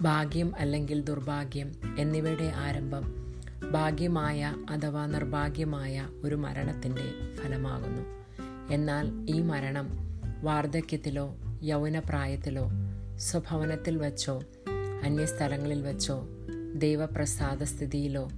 ഭാഗ്യം 0.02 0.52
അല്ലെങ്കിൽ 0.58 1.02
ദുർഭാഗ്യം 1.02 1.72
എന്നിവയുടെ 1.98 2.52
ആരംഭം 2.54 3.34
ഭാഗ്യമായ 3.70 4.54
അഥവാ 4.70 5.06
നിർഭാഗ്യമായ 5.06 6.08
ഒരു 6.24 6.34
മരണത്തിന്റെ 6.34 7.36
ഫലമാകുന്നു. 7.36 8.02
എന്നാൽ 8.74 9.26
ഈ 9.30 9.40
മരണം 9.40 9.88
വാർദ്ധക്യത്തിലോ 10.42 11.36
യൗവനപ്രായത്തിലോ 11.62 12.68
സ്വഭവനത്തിൽ 13.18 13.96
വച്ചോ 13.96 14.42
അന്യസ്ഥലങ്ങളിൽ 15.02 15.82
വച്ചോ 15.82 16.28
ദൈവപ്രസാദ 16.74 17.62
സ്ഥിതിയിലോ 17.62 18.30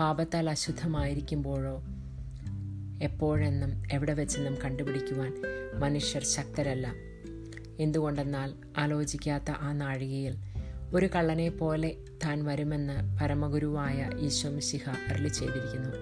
പാപത്താൽ 0.00 0.50
അശുദ്ധമായിരിക്കുമ്പോഴോ 0.50 1.82
എപ്പോഴെന്നും 3.02 3.82
എവിടെ 3.92 4.14
വെച്ചെന്നും 4.14 4.56
കണ്ടുപിടിക്കുവാൻ 4.64 5.32
മനുഷ്യർ 5.80 6.24
ശക്തരല്ല. 6.24 6.94
എന്തുകൊണ്ടെന്നാൽ 7.80 8.52
ആലോചിക്കാത്ത 8.78 9.50
ആ 9.50 9.72
നാഴികയിൽ 9.72 10.34
ഒരു 10.94 11.08
കള്ളനെ 11.14 11.48
പോലെ 11.48 11.96
താൻ 12.24 12.44
വരുമെന്ന് 12.44 13.22
പരമഗുരുവായ 13.22 14.10
ഈശോമിശിഹ 14.18 14.90
അരളി 15.08 15.28
ചെയ്തിരിക്കുന്നു. 15.28 15.96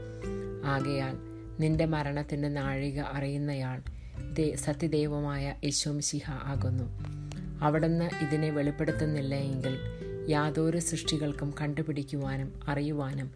ആകയാൽ 0.66 1.16
നിന്റെ 1.60 1.84
മരണത്തിന്റെ 1.84 2.48
നാഴിക 2.48 3.00
അറിയുന്നയാൾ 3.00 3.82
സത്യദൈവമായ 4.56 5.54
ഈശോമിശിഹ 5.64 6.30
ആകുന്നു. 6.30 7.20
അവിടുന്ന് 7.62 8.10
ഇതിനെ 8.22 8.50
വെളിപ്പെടുത്തുന്നില്ല 8.50 9.34
എങ്കിൽ 9.34 9.78
യാതൊരു 10.28 10.78
സൃഷ്ടികൾക്കും 10.78 11.54
കണ്ടുപിടിക്കുവാനും 11.60 12.60
അറിയുവാനും 12.68 13.30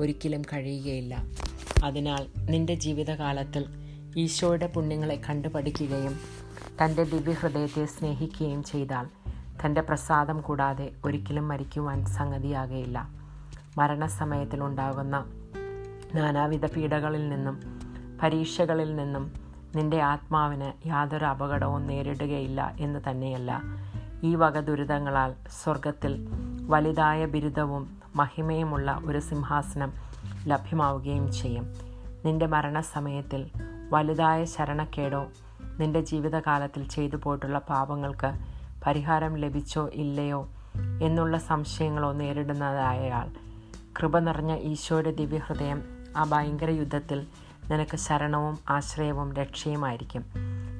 ഒരിക്കലും 0.00 0.42
കഴിയുകയില്ല. 0.42 1.24
അതിനാൽ 1.84 2.26
നിന്റെ 2.50 2.74
ജീവിതകാലത്തിൽ 2.74 3.64
ഈശോയുടെ 4.16 4.66
പുണ്യങ്ങളെ 4.66 5.20
കണ്ടുപഠിക്കുകയും 5.28 6.18
തന്റെ 6.84 7.04
ദിവ്യഹൃദയത്തെ 7.04 7.84
സ്നേഹിക്കുകയും 7.84 8.62
ചെയ്താൽ 8.62 9.06
തന്റെ 9.64 9.80
പ്രസാദം 9.80 10.40
കൂടാതെ 10.40 10.90
ഒരിക്കലും 11.04 11.48
മരിക്കുവാൻ 11.48 12.04
സംഗതിയാകയില്ല. 12.04 13.10
മരണസമയത്തിലുണ്ടാകുന്ന 13.78 15.16
നാനാവിധ 16.14 16.66
പീഡകളിൽ 16.66 17.28
നിന്നും 17.28 17.60
പരീക്ഷകളിൽ 18.22 18.96
നിന്നും 18.96 19.49
നിന്റെ 19.76 20.00
ആത്മാവിന് 20.02 20.88
യാതൊരു 20.88 21.24
അപകടവും 21.24 21.86
നേരിടുകയില്ല 21.86 22.74
എന്ന് 22.78 23.00
തന്നെയല്ല. 23.10 23.62
ഈ 24.22 24.34
വക 24.34 24.60
ദുരിതങ്ങളാൽ 24.60 25.34
സ്വർഗത്തിൽ 25.64 26.28
വലുതായ 26.66 27.26
ബിരുദവും 27.26 28.00
മഹിമയുമുള്ള 28.16 29.00
ഒരു 29.04 29.18
സിംഹാസനം 29.18 29.92
ലഭ്യമാവുകയും 30.46 31.32
ചെയ്യും. 31.32 31.74
നിന്റെ 32.24 32.46
മരണസമയത്തിൽ 32.46 33.50
വലുതായ 33.90 34.44
ശരണക്കേടോ 34.44 35.26
നിന്റെ 35.80 36.00
ജീവിതകാലത്തിൽ 36.00 36.88
ചെയ്തു 36.88 37.16
പോയിട്ടുള്ള 37.16 37.58
പാപങ്ങൾക്ക് 37.58 38.32
പരിഹാരം 38.86 39.36
ലഭിച്ചോ 39.36 39.90
ഇല്ലയോ 39.92 40.48
എന്നുള്ള 41.02 41.38
സംശയങ്ങളോ 41.38 42.12
നേരിടുന്നതായയാൾ 42.12 43.28
കൃപ 44.00 44.18
നിറഞ്ഞ 44.18 44.54
ഈശോയുടെ 44.54 45.10
ദിവ്യഹൃദയം 45.10 45.82
ആ 46.16 46.24
ഭയങ്കര 46.24 46.70
യുദ്ധത്തിൽ 46.70 47.26
നിനക്ക് 47.70 47.96
ശരണവും 47.96 48.58
ആശ്രയവും 48.70 49.34
രക്ഷയുമായിരിക്കും. 49.34 50.24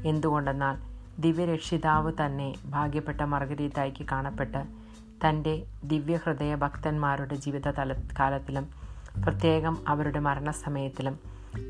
എന്തുകൊണ്ടെന്നാൽ 0.07 0.77
ദിവ്യരക്ഷിതാവ് 1.19 2.13
തന്നെ 2.27 2.55
ഭാഗ്യപ്പെട്ട 2.65 3.21
മർഗരീതായ്ക്ക് 3.21 4.07
കാണപ്പെട്ട് 4.13 4.65
തന്റെ 5.25 5.67
ദിവ്യഹൃദയ 5.85 6.55
ഭക്തന്മാരുടെ 6.55 7.35
ജീവിത 7.35 7.71
തല 7.71 7.93
കാലത്തിലും 7.93 8.67
പ്രത്യേകം 9.25 9.79
അവരുടെ 9.89 10.19
മരണസമയത്തിലും 10.19 11.19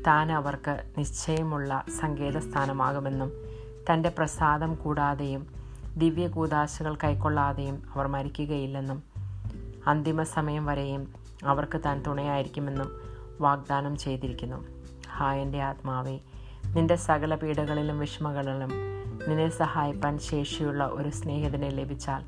താൻ 0.07 0.31
അവർക്ക് 0.31 0.83
നിശ്ചയമുള്ള 0.97 1.83
സങ്കേതസ്ഥാനമാകുമെന്നും 1.99 3.31
തന്റെ 3.91 4.09
പ്രസാദം 4.09 4.75
കൂടാതെയും 4.75 5.47
ദിവ്യ 5.97 6.27
കൂതാശകൾ 6.27 6.97
കൈക്കൊള്ളാതെയും 7.03 7.83
അവർ 7.95 8.07
മരിക്കുകയില്ലെന്നും 8.07 9.03
അന്തിമ 9.87 10.23
സമയം 10.23 10.65
വരെയും 10.65 11.13
അവർക്ക് 11.45 11.81
താൻ 11.85 12.03
തുണയായിരിക്കുമെന്നും 12.07 12.91
വാഗ്ദാനം 13.41 13.97
ചെയ്തിരിക്കുന്നു. 13.97 14.70
ഹാ 15.21 15.33
എന്റെ 15.33 15.61
ആത്മാവേ. 15.61 16.19
നിന്റെ 16.65 16.95
സകല 16.95 17.35
പീഡകളിലും 17.35 17.99
വിഷമകളിലും 17.99 18.69
നിന്നെ 19.27 19.49
സഹായിപ്പാൻ 19.49 20.17
ശേഷിയുള്ള 20.17 20.85
ഒരു 20.85 21.09
സ്നേഹിതനെ 21.09 21.69
ലഭിച്ചാൽ 21.69 22.23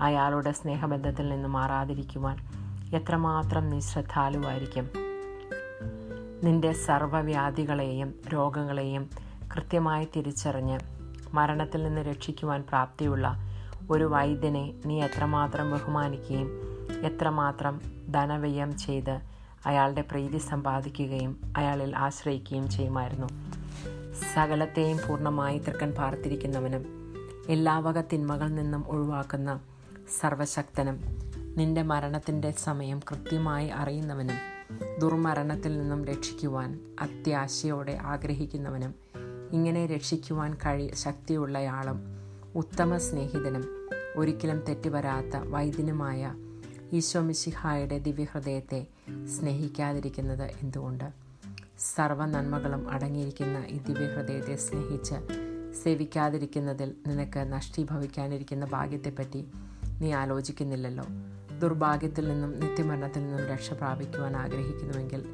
അയാളുടെ 0.00 0.52
സ്നേഹബന്ധത്തിൽ 0.52 1.28
നിന്ന് 1.28 1.48
മാറാതിരിക്കുവാൻ 1.48 2.36
എത്രമാത്രം 2.94 3.68
നീ 3.68 3.80
ശ്രദ്ധാലുവായിരിക്കും. 3.80 4.90
നിന്റെ 6.44 6.72
സർവവ്യാധികളെയും 6.72 8.14
രോഗങ്ങളെയും 8.32 9.10
കൃത്യമായി 9.56 10.08
തിരിച്ചറിഞ്ഞ് 10.16 10.80
മരണത്തിൽ 11.34 11.82
നിന്ന് 11.82 12.00
രക്ഷിക്കുവാൻ 12.00 12.64
പ്രാപ്തിയുള്ള 12.68 13.36
ഒരു 13.90 14.04
വൈദ്യനെ 14.04 14.74
നീ 14.86 15.02
എത്രമാത്രം 15.02 15.70
ബഹുമാനിക്കുകയും 15.70 16.48
എത്രമാത്രം 17.02 17.80
ധനവ്യയം 18.10 18.76
ചെയ്ത് 18.76 19.29
അയാളുടെ 19.66 20.02
പ്രീതി 20.02 20.38
സമ്പാദിക്കുകയും 20.38 21.52
അയാളിൽ 21.56 21.96
ആശ്രയിക്കുകയും 21.96 22.68
ചെയ്യുമായിരുന്നു. 22.68 23.26
സകലത്തെയും 24.34 24.98
പൂർണമായി 25.08 25.58
തൃക്കൻ 25.58 25.90
പാർത്തിരിക്കുന്നവനും 25.90 26.84
എല്ലാ 27.48 27.78
വക 27.78 28.00
തിന്മകളിൽ 28.00 28.54
നിന്നും 28.54 28.88
ഒഴിവാക്കുന്ന 28.88 29.60
സർവശക്തനും 30.20 31.00
നിന്റെ 31.56 31.82
മരണത്തിന്റെ 31.82 32.50
സമയം 32.50 33.00
കൃത്യമായി 33.10 33.68
അറിയുന്നവനും 33.68 34.36
ദുർമരണത്തിൽ 34.98 35.78
നിന്നും 35.78 36.04
രക്ഷിക്കുവാൻ 36.04 36.78
അത്യാശയോടെ 37.00 37.98
ആഗ്രഹിക്കുന്നവനും 38.02 38.94
ഇങ്ങനെ 39.52 39.86
രക്ഷിക്കുവാൻ 39.86 40.54
കഴി 40.54 40.94
ശക്തിയുള്ളയാളും 40.94 41.98
ഉത്തമ 42.54 42.96
സ്നേഹിതനും 42.98 43.64
ഒരിക്കലും 44.16 44.64
തെറ്റുവരാത്ത 44.68 45.36
വൈദ്യനുമായ 45.36 46.34
ഈശോമിശിഹായുടെ 46.92 47.98
ദിവ്യഹൃദയത്തെ 47.98 48.86
സ്നേഹിക്കാതിരിക്കുന്നത് 49.38 50.42
എന്തുകൊണ്ട്? 50.42 51.04
സർവ 51.78 52.26
നന്മകളും 52.26 52.90
അടങ്ങിയിരിക്കുന്ന 52.90 53.64
ഈ 53.68 53.78
ദിവ്യഹൃദയത്തെ 53.78 54.56
സ്നേഹിച്ച് 54.56 55.14
സേവിക്കാതിരിക്കുന്നതിൽ 55.72 56.94
നിനക്ക് 57.06 57.52
നഷ്ടീഭവിക്കാനിരിക്കുന്ന 57.52 58.64
ഭാഗ്യത്തെപ്പറ്റി 58.64 59.44
നീ 60.00 60.12
ആലോചിക്കുന്നില്ലല്ലോ. 60.12 61.04
ദുർഭാഗ്യത്തിൽ 61.58 62.28
നിന്നും 62.28 62.60
നിത്യമരണത്തിൽ 62.60 63.20
നിന്നും 63.20 63.46
രക്ഷ 63.46 63.72
പ്രാപിക്കുവാൻ 63.72 64.36
ആഗ്രഹിക്കുന്നുവെങ്കിൽ 64.36 65.24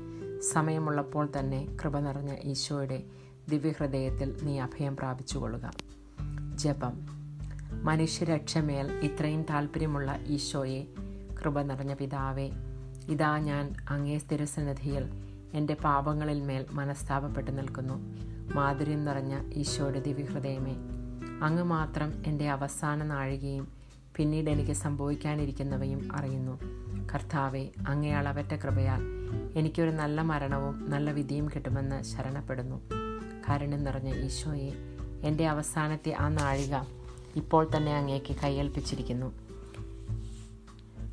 സമയമുള്ളപ്പോൾ 0.41 1.29
തന്നെ 1.39 1.77
കൃപ 1.85 1.99
നിറഞ്ഞ 1.99 2.37
ഈശോയുടെ 2.43 3.03
ദിവ്യഹൃദയത്തിൽ 3.49 4.37
നീ 4.43 4.59
അഭയം 4.59 4.97
പ്രാപിച്ചുകൊള്ളുക. 4.97 5.73
ജപം. 6.55 7.07
മനുഷ്യരക്ഷമേൽ 7.85 8.93
ഇത്രയും 8.93 9.43
താല്പര്യമുള്ള 9.43 10.19
ഈശോയെ 10.27 10.85
കൃപ 11.47 11.63
നിറഞ്ഞ 11.63 11.95
പിതാവേ 11.95 12.51
ഇതാ 13.09 13.39
ഞാൻ 13.39 13.75
അങ്ങേ 13.91 14.19
സ്ഥിരസന്നിധിയിൽ 14.19 15.05
എന്റെ 15.55 15.75
പാപങ്ങളിൽ 15.75 16.41
മേൽ 16.41 16.67
മനസ്താപപ്പെട്ട് 16.71 17.59
നിൽക്കുന്നു. 17.59 17.95
മാധുര്യം 18.55 19.05
നിറഞ്ഞ 19.05 19.39
ഈശോയുടെ 19.55 20.01
ദിവ്യഹൃദയമേ 20.01 20.75
അങ്ങ് 21.43 21.63
മാത്രം 21.63 22.23
എന്റെ 22.27 22.51
അവസാന 22.51 23.05
നാഴികയും 23.05 23.69
പിന്നീട് 24.17 24.51
എനിക്ക് 24.51 24.73
സംഭവിക്കാനിരിക്കുന്നവയും 24.73 26.09
അറിയുന്നു. 26.13 26.61
കർത്താവെ 27.15 27.71
അങ്ങേ 27.89 28.13
അളവറ്റ 28.13 28.55
കൃപയാൽ 28.55 29.03
എനിക്കൊരു 29.57 29.91
നല്ല 29.91 30.21
മരണവും 30.21 30.91
നല്ല 30.91 31.11
വിധിയും 31.11 31.49
കിട്ടുമെന്ന് 31.49 32.03
ശരണപ്പെടുന്നു. 32.03 32.81
കരുണം 33.51 33.85
നിറഞ്ഞ 33.85 34.25
ഈശോയെ 34.25 34.73
എന്റെ 35.23 35.47
അവസാനത്തെ 35.47 36.13
ആ 36.13 36.29
നാഴിക 36.29 36.77
ഇപ്പോൾ 37.37 37.71
തന്നെ 37.77 37.97
അങ്ങേക്ക് 37.97 38.37
കൈയേൽപ്പിച്ചിരിക്കുന്നു 38.45 39.46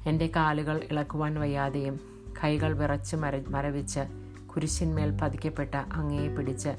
എന്റെ 0.07 0.27
കാലുകൾ 0.35 0.83
ഇളക്കുവാൻ 0.91 1.39
വയ്യാതെയും 1.39 1.99
കൈകൾ 2.43 2.73
വിറച്ച് 2.73 3.15
മര 3.15 3.41
മരവിച്ച് 3.47 4.03
കുരിശിന്മേൽ 4.45 5.11
പതിക്കപ്പെട്ട 5.21 5.75
അങ്ങയെ 5.75 6.27
പിടിച്ച് 6.27 6.71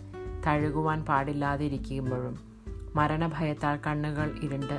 തഴുകുവാൻ 0.46 1.04
പാടില്ലാതെ 1.04 1.64
ഇരിക്കുമ്പോഴും 1.64 2.37
മരണഭയത്താൽ 2.96 3.78
കണ്ണുകൾ 3.87 4.34
ഇരുണ്ട് 4.42 4.78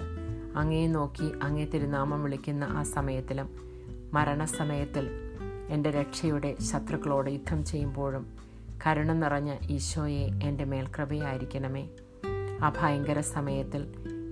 അങ്ങയെ 0.55 0.87
നോക്കി 0.87 1.31
അങ്ങേ 1.43 1.65
തിരുനാമം 1.65 2.23
വിളിക്കുന്ന 2.23 2.63
ആ 2.63 2.83
സമയത്തിലും 2.83 3.49
മരണസമയത്തിൽ 4.13 5.05
എന്റെ 5.69 5.89
രക്ഷയുടെ 5.89 6.55
ശത്രുക്കളോട് 6.71 7.29
യുദ്ധം 7.29 7.63
ചെയ്യുമ്പോഴും 7.65 8.25
കരുണ 8.85 9.11
നിറഞ്ഞ 9.13 9.51
ഈശോയെ 9.69 10.25
എന്റെ 10.43 10.65
മേൽക്കൃപയായിരിക്കണമേ 10.65 11.85
ആ 12.61 12.73
ഭയങ്കര 12.77 13.19
സമയത്തിൽ 13.19 13.83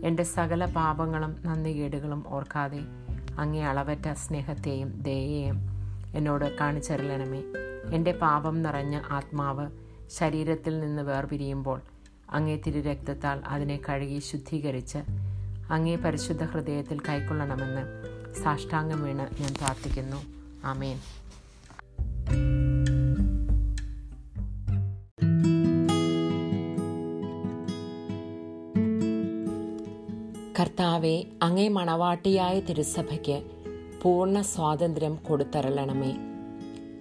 എന്റെ 0.04 0.24
സകല 0.24 0.66
പാപങ്ങളും 0.66 1.36
നന്ദികേടുകളും 1.46 2.28
ഓർക്കാതെ 2.28 3.03
അങ്ങേ 3.38 3.64
അളവറ്റ 3.64 4.14
സ്നേഹത്തെയും 4.14 4.94
ദയയെയും 5.02 5.58
എന്നോട് 6.16 6.58
കാണിച്ചറിയണമേ 6.58 7.44
എന്റെ 7.92 8.12
പാപം 8.12 8.62
നിറഞ്ഞ 8.62 9.02
ആത്മാവ് 9.10 9.70
ശരീരത്തിൽ 10.08 10.80
നിന്ന് 10.80 11.02
വേർപിരിയുമ്പോൾ 11.02 11.82
അങ്ങേ 12.30 12.60
തിരുരക്തത്താൽ 12.66 13.40
അതിനെ 13.48 13.80
കഴുകി 13.90 14.20
ശുദ്ധീകരിച്ച് 14.20 14.98
അങ്ങേ 15.70 15.96
പരിശുദ്ധ 15.96 16.44
ഹൃദയത്തിൽ 16.44 17.00
കൈക്കൊള്ളണമെന്ന് 17.10 17.84
സാഷ്ടാംഗം 18.44 19.04
വീണ് 19.04 19.42
ഞാൻ 19.42 19.54
പ്രാർത്ഥിക്കുന്നു. 19.54 20.22
ആമേൻ. 20.66 20.98
കർത്താവെ 30.64 31.24
അങ്ങേ 31.42 31.68
മണവാട്ടിയായ 31.68 32.60
തിരുസഭയ്ക്ക് 32.60 33.44
പൂർണ 34.02 34.42
സ്വാതന്ത്ര്യം 34.42 35.16
കൊടുത്തരളണമേ. 35.16 36.16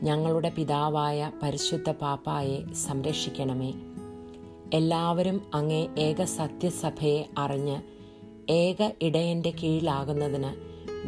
ഞങ്ങളുടെ 0.02 0.48
പിതാവായ 0.48 1.32
പരിശുദ്ധ 1.42 1.90
പാപ്പായെ 1.90 2.72
സംരക്ഷിക്കണമേ. 2.72 3.74
എല്ലാവരും 4.74 5.40
അങ്ങേ 5.54 5.88
ഏക 5.98 6.24
സത്യസഭയെ 6.24 7.28
അറിഞ്ഞ് 7.38 7.80
ഏക 8.50 8.90
ഇടയന്റെ 9.02 9.50
കീഴിലാകുന്നതിന് 9.50 10.54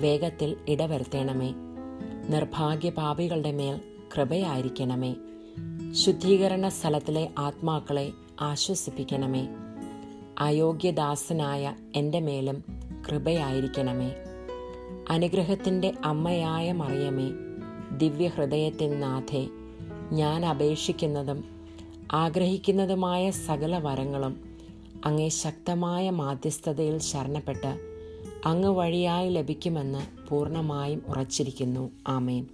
വേഗത്തിൽ 0.01 0.57
ഇടവരുത്തണമേ. 0.69 1.55
നിർഭാഗ്യ 2.29 2.91
പാപികളുടെ 2.91 3.53
മേൽ 3.53 3.81
കൃപയായിരിക്കണമേ. 4.17 5.15
ശുദ്ധീകരണ 5.93 6.69
സ്ഥലത്തിലെ 6.69 7.31
ആത്മാക്കളെ 7.39 8.13
ആശ്വസിപ്പിക്കണമേ. 8.41 9.49
അയോഗ്യദാസനായ 10.39 11.75
എന്റെ 11.95 12.21
മേലും 12.21 12.65
കൃപയായിരിക്കണമേ. 13.09 14.15
അനുഗ്രഹത്തിന്റെ 15.11 15.93
അമ്മയായ 16.05 16.73
മറിയമേ 16.73 17.31
ദിവ്യഹൃദയത്തിൻ 17.99 19.01
നാഥേ 19.01 19.49
ഞാൻ 20.13 20.47
അപേക്ഷിക്കുന്നതും 20.47 21.45
ആഗ്രഹിക്കുന്നതുമായ 22.13 23.31
സകല 23.31 23.79
വരങ്ങളും 23.79 24.59
അങ്ങേ 25.05 25.29
ശക്തമായ 25.29 26.11
മാധ്യസ്ഥതയിൽ 26.11 26.99
ശരണപ്പെട്ട് 26.99 27.79
അങ്ങ് 28.45 28.69
വഴിയായി 28.69 29.31
ലഭിക്കുമെന്ന് 29.31 30.29
പൂർണമായും 30.29 31.03
ഉറച്ചിരിക്കുന്നു. 31.09 31.91
ആമേൻ. 32.09 32.47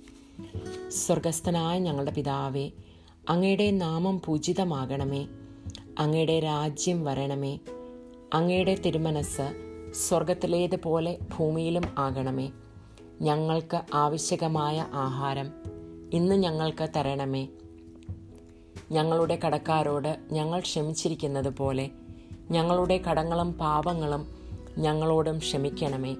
സ്വർഗസ്ഥനായ 0.89 1.79
ഞങ്ങളുടെ 1.79 2.11
പിതാവേ 2.11 2.71
അങ്ങയുടെ 3.29 3.71
നാമം 3.71 4.23
പൂജിതമാകണമേ. 4.25 5.27
അങ്ങയുടെ 5.99 6.41
രാജ്യം 6.41 7.05
വരണമേ. 7.05 7.59
അങ്ങയുടെ 8.35 8.75
തിരുമനസ് 8.75 9.55
സ്വർഗത്തിലേതുപോലെ 10.09 11.19
ഭൂമിയിലും 11.39 11.83
ആകണമേ. 11.99 12.51
ഞങ്ങൾക്ക് 13.21 13.81
ആവശ്യകമായ 13.95 14.87
ആഹാരം 14.93 15.51
ഇന്ന് 16.13 16.35
ഞങ്ങൾക്ക് 16.35 16.89
തരണമേ. 16.97 17.49
ഞങ്ങളുടെ 18.93 19.39
കടക്കാരോട് 19.47 20.19
ഞങ്ങൾ 20.33 20.61
ക്ഷമിച്ചിരിക്കുന്നത് 20.61 21.57
പോലെ 21.57 21.91
ഞങ്ങളുടെ 22.51 22.99
കടങ്ങളും 22.99 23.53
പാപങ്ങളും 23.53 24.27
ഞങ്ങളോടും 24.79 25.39
ക്ഷമിക്കണമേ. 25.39 26.17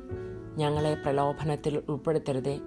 ഞങ്ങളെ 0.57 0.95
പ്രലോഭനത്തിൽ 0.95 1.83
ഉൾപ്പെടുത്തരുതേ. 1.89 2.61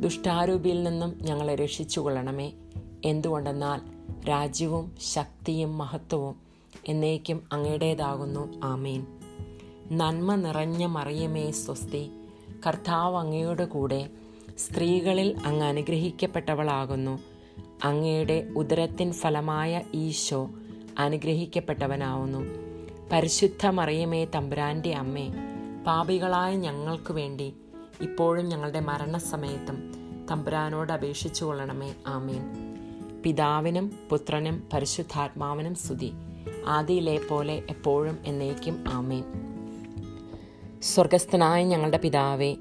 ദുഷ്ടാരൂപിയിൽ 0.00 0.82
നിന്നും 0.82 1.18
ഞങ്ങളെ 1.22 1.54
രക്ഷിച്ചുകൊള്ളണമേ. 1.54 2.52
എന്തുകൊണ്ടെന്നാൽ 3.04 3.80
രാജ്യവും 4.28 4.96
ശക്തിയും 5.00 5.78
മഹത്വവും 5.78 6.49
എന്നേക്കും 6.88 7.42
അങ്ങയുടേതാകുന്നു. 7.52 8.60
ആമേൻ. 8.64 9.06
നന്മ 9.92 10.34
നിറഞ്ഞ 10.34 10.86
മറിയമേ 10.86 11.50
സ്വസ്തി. 11.50 12.10
കർത്താവ് 12.66 13.16
അങ്ങയുടെ 13.16 13.64
കൂടെ 13.64 14.10
സ്ത്രീകളിൽ 14.58 15.36
അങ്ങ് 15.44 15.66
അനുഗ്രഹിക്കപ്പെട്ടവളാകുന്നു. 15.66 17.18
അങ്ങയുടെ 17.84 18.52
ഉദരത്തിൻ 18.56 19.12
ഫലമായ 19.12 19.82
ഈശോ 19.94 20.50
അനുഗ്രഹിക്കപ്പെട്ടവനാവുന്നു. 20.98 22.46
പരിശുദ്ധ 23.12 23.66
മറിയമേ 23.66 24.24
തമ്പുരാന്റെ 24.24 24.94
അമ്മേ 24.94 25.28
പാപികളായ 25.86 26.56
ഞങ്ങൾക്ക് 26.56 27.12
വേണ്ടി 27.12 27.54
ഇപ്പോഴും 28.00 28.48
ഞങ്ങളുടെ 28.48 28.80
മരണസമയത്തും 28.80 29.92
തമ്പുരാനോട് 30.30 30.92
അപേക്ഷിച്ചു 30.92 31.44
കൊള്ളണമേ 31.44 31.94
ആമേൻ. 32.06 32.42
പിതാവിനും 33.22 33.92
പുത്രനും 34.10 34.68
പരിശുദ്ധാത്മാവിനും 34.72 35.74
സ്തുതി. 35.74 36.12
ആദിയിലെ 36.66 37.20
പോലെ 37.30 37.62
എപ്പോഴും 37.70 38.18
എന്നേക്കും 38.24 38.84
ആമേൻ. 38.88 39.24
സ്വർഗസ്ഥനായ 40.82 41.64
ഞങ്ങളുടെ 41.64 41.98
പിതാവേ 41.98 42.56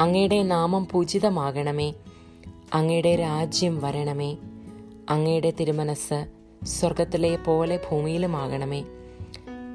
അങ്ങയുടെ 0.00 0.42
നാമം 0.42 0.88
പൂജിതമാകണമേ. 0.92 1.94
അങ്ങയുടെ 2.74 3.16
രാജ്യം 3.16 3.80
വരണമേ. 3.80 4.36
അങ്ങയുടെ 5.10 5.50
തിരുമനസ് 5.50 6.26
സ്വർഗത്തിലെ 6.64 7.36
പോലെ 7.36 7.80
ഭൂമിയിലുമാകണമേ. 7.90 8.84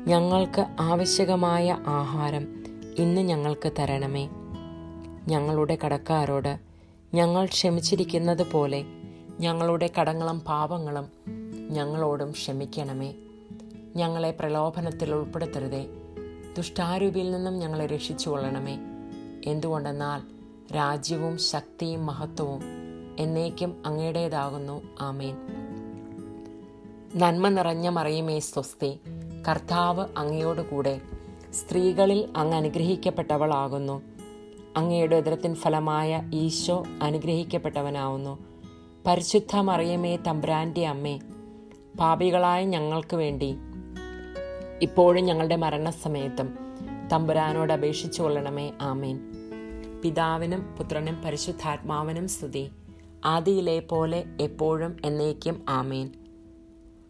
ഞങ്ങൾക്ക് 0.08 0.66
ആവശ്യകമായ 0.80 1.78
ആഹാരം 1.88 2.48
ഇന്ന് 2.98 3.22
ഞങ്ങൾക്ക് 3.22 3.72
തരണമേ. 3.80 4.30
ഞങ്ങളുടെ 5.28 5.78
കടക്കാരോട് 5.86 6.58
ഞങ്ങൾ 7.14 7.46
ക്ഷമിച്ചിരിക്കുന്നത് 7.46 8.52
പോലെ 8.52 8.86
ഞങ്ങളുടെ 9.40 9.90
കടങ്ങളും 10.00 10.40
പാപങ്ങളും 10.40 11.08
ഞങ്ങളോടും 11.70 12.32
ക്ഷമിക്കണമേ. 12.32 13.14
ഞങ്ങളെ 13.96 14.32
പ്രലോഭനത്തിൽ 14.32 15.14
ഉൾപ്പെടുത്തരുതേ. 15.14 15.86
ദുഷ്ടാരൂപിയിൽ 16.58 17.32
നിന്നും 17.32 17.60
ഞങ്ങളെ 17.60 17.86
രക്ഷിച്ചു 17.86 18.30
കൊള്ളണമേ 18.30 18.78
എന്തുകൊണ്ടെന്നാൽ 19.46 20.22
രാജ്യവും 20.76 21.38
ശക്തിയും 21.38 22.06
മഹത്വവും 22.06 22.62
എന്നേക്കും 23.20 23.84
അങ്ങയുടേതാകുന്നു. 23.86 24.82
ആമേൻ. 25.02 25.36
നന്മ 27.16 27.50
നിറഞ്ഞ 27.50 27.90
മറിയുമേ 27.90 28.40
സ്വസ്തി. 28.40 29.00
കർത്താവ് 29.50 30.08
അങ്ങയോട് 30.18 30.70
കൂടെ 30.70 31.02
സ്ത്രീകളിൽ 31.54 32.30
അങ്ങ് 32.36 32.58
അനുഗ്രഹിക്കപ്പെട്ടവളാകുന്നു. 32.58 34.02
അങ്ങയുടെ 34.78 35.16
ഉദരത്തിൻ 35.16 35.56
ഫലമായ 35.56 36.30
ഈശോ 36.34 36.84
അനുഗ്രഹിക്കപ്പെട്ടവനാവുന്നു. 37.02 38.40
പരിശുദ്ധ 39.08 39.56
മറിയമേ 39.56 40.16
തമ്പ്രാന്റെ 40.16 40.88
അമ്മേ 40.88 41.20
പാപികളായ 42.00 42.66
ഞങ്ങൾക്ക് 42.66 43.16
വേണ്ടി 43.16 43.58
ഇപ്പോഴും 44.82 45.26
ഞങ്ങളുടെ 45.26 45.56
മരണസമയത്തും 45.56 46.58
തമ്പുരാനോട് 47.12 47.74
അപേക്ഷിച്ചു 47.74 48.22
കൊള്ളണമേ. 48.22 48.74
ആമേൻ. 48.82 49.20
പിതാവിനും 50.04 50.76
പുത്രനും 50.78 51.22
പരിശുദ്ധാത്മാവിനും 51.22 52.28
സ്തുതി. 52.28 52.70
ആദിയിലെ 53.26 53.80
പോലെ 53.80 54.24
എപ്പോഴും 54.42 54.98
എന്നേക്കും 55.06 55.66
ആമേൻ. 55.70 56.10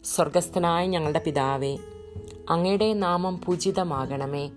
സ്വർഗസ്ഥനായ 0.04 0.86
ഞങ്ങളുടെ 0.86 1.22
പിതാവേ 1.26 1.78
അങ്ങയുടെ 2.50 2.92
നാമം 2.92 3.40
പൂജിതമാകണമേ. 3.44 4.50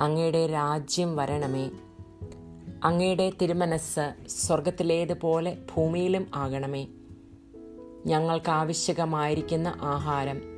അങ്ങയുടെ 0.00 0.46
രാജ്യം 0.46 1.16
വരണമേ. 1.16 1.70
അങ്ങയുടെ 2.84 3.32
തിരുമനസ് 3.42 4.14
സ്വർഗത്തിലേതുപോലെ 4.28 5.58
ഭൂമിയിലും 5.76 6.26
ആകണമേ. 6.34 6.86
ഞങ്ങൾക്ക് 8.06 8.50
ആവശ്യകമായിരിക്കുന്ന 8.50 9.74
ആഹാരം 9.80 10.57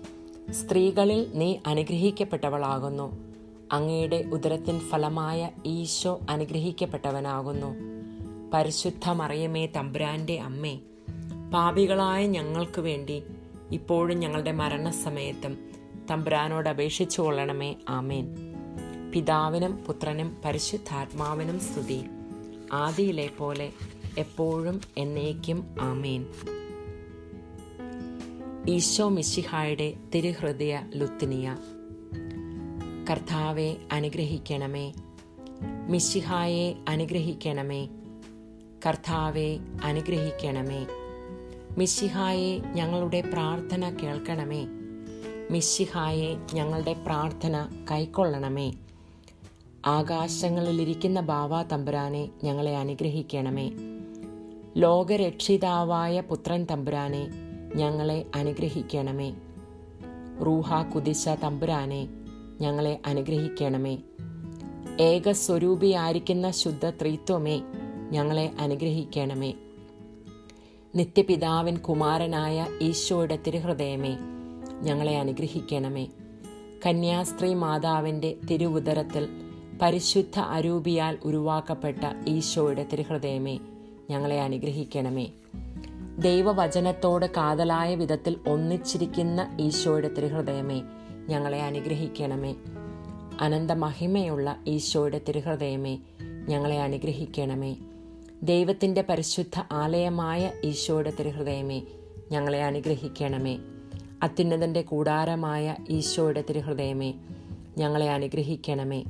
സ്ത്രീകളിൽ 0.51 1.31
നീ 1.33 1.55
അനുഗ്രഹിക്കപ്പെട്ടവളാകുന്നു. 1.67 3.17
അങ്ങയുടെ 3.71 4.29
ഉദരത്തിൻ 4.33 4.79
ഫലമായ 4.79 5.49
ഈശോ 5.65 6.19
അനുഗ്രഹിക്കപ്പെട്ടവനാകുന്നു. 6.29 7.75
പരിശുദ്ധ 8.53 9.09
മറിയമേ 9.09 9.65
തമ്പുരാന്റെ 9.65 10.39
അമ്മേ 10.39 10.79
പാപികളായ 11.53 12.27
ഞങ്ങൾക്ക് 12.27 12.81
വേണ്ടി 12.81 13.23
ഇപ്പോഴും 13.71 14.19
ഞങ്ങളുടെ 14.19 14.51
മരണസമയത്തും 14.51 15.57
തമ്പുരാനോട് 16.11 16.69
അപേക്ഷിച്ചു 16.69 17.21
കൊള്ളണമേ. 17.21 17.75
ആമേൻ. 17.89 18.35
പിതാവിനും 19.13 19.83
പുത്രനും 19.87 20.37
പരിശുദ്ധാത്മാവിനും 20.45 21.59
സ്തുതി. 21.59 22.03
ആദിയിലെ 22.73 23.29
പോലെ 23.37 23.71
എപ്പോഴും 24.17 24.81
എന്നേക്കും 24.97 25.75
ആമേൻ. 25.81 26.25
ഈശോ 28.69 29.09
മിശിഹായുടെ 29.09 29.93
തിരുഹൃദയ 30.15 30.79
ലുത്തിനിയ. 30.95 31.57
കർത്താവെ 33.09 33.75
അനുഗ്രഹിക്കണമേ. 33.91 34.93
മിശിഹായെ 35.87 36.75
അനുഗ്രഹിക്കണമേ. 36.89 37.85
കർത്താവെ 38.85 39.59
അനുഗ്രഹിക്കണമേ. 39.83 40.87
മിശിഹായെ 41.77 42.59
ഞങ്ങളുടെ 42.59 43.21
പ്രാർത്ഥന 43.21 43.89
കേൾക്കണമേ. 43.89 44.67
മിശിഹായെ 45.51 46.37
ഞങ്ങളുടെ 46.53 46.93
പ്രാർത്ഥന 46.93 47.85
കൈക്കൊള്ളണമേ. 47.91 48.73
ആകാശങ്ങളിലിരിക്കുന്ന 49.85 51.21
ബാവാ 51.21 51.63
തമ്പുരാനെ 51.63 52.29
ഞങ്ങളെ 52.43 52.77
അനുഗ്രഹിക്കണമേ. 52.77 53.71
ലോകരക്ഷിതാവായ 54.77 56.21
പുത്രൻ 56.21 56.65
തമ്പുരാനെ 56.71 57.40
ഞങ്ങളെ 57.75 58.25
അനുഗ്രഹിക്കണമേ. 58.35 59.33
റൂഹ 60.45 60.81
കുതിശ 60.81 61.29
തമ്പുരാനെ 61.29 62.07
ഞങ്ങളെ 62.61 62.99
അനുഗ്രഹിക്കണമേ. 63.05 63.97
ഏകസ്വരൂപിയായിരിക്കുന്ന 64.99 66.51
ശുദ്ധ 66.51 66.89
ത്രിത്വമേ 66.89 67.61
ഞങ്ങളെ 68.11 68.51
അനുഗ്രഹിക്കണമേ. 68.59 69.53
നിത്യപിതാവിൻ 70.95 71.77
കുമാരനായ 71.77 72.67
ഈശോയുടെ 72.81 73.39
തിരുഹൃദയമേ 73.47 74.17
ഞങ്ങളെ 74.81 75.19
അനുഗ്രഹിക്കണമേ. 75.19 76.07
കന്യാസ്ത്രീ 76.85 77.53
മാതാവിന്റെ 77.53 78.35
തിരുവുദരത്തിൽ 78.49 79.29
പരിശുദ്ധ 79.81 80.39
അരൂപിയാൽ 80.39 81.17
ഉരുവാക്കപ്പെട്ട 81.25 82.29
ഈശോയുടെ 82.29 82.87
തിരുഹൃദയമേ 82.91 83.59
ഞങ്ങളെ 84.09 84.41
അനുഗ്രഹിക്കണമേ. 84.41 85.29
ദൈവവചനത്തോട് 86.19 87.25
കാതലായ 87.25 87.95
വിധത്തിൽ 87.95 88.37
ഒന്നിച്ചിരിക്കുന്ന 88.47 89.57
ഈശോയുടെ 89.61 90.07
തിരുഹൃദയമേ 90.07 90.81
ഞങ്ങളെ 91.29 91.61
അനുഗ്രഹിക്കണമേ. 91.61 92.55
അനന്തമഹിമയുള്ള 93.41 94.57
ഈശോയുടെ 94.67 95.21
തിരുഹൃദയമേ 95.27 95.97
ഞങ്ങളെ 96.47 96.79
അനുഗ്രഹിക്കണമേ. 96.81 97.75
ദൈവത്തിന്റെ 98.43 99.01
പരിശുദ്ധ 99.01 99.61
ആലയമായ 99.71 100.51
ഈശോയുടെ 100.63 101.13
തിരുഹൃദയമേ 101.19 101.81
ഞങ്ങളെ 102.31 102.63
അനുഗ്രഹിക്കണമേ. 102.63 103.59
അത്യുന്നതന്റെ 104.23 104.81
കൂടാരമായ 104.81 105.75
ഈശോയുടെ 105.89 106.43
തിരുഹൃദയമേ 106.49 107.13
ഞങ്ങളെ 107.77 108.09
അനുഗ്രഹിക്കണമേ. 108.09 109.03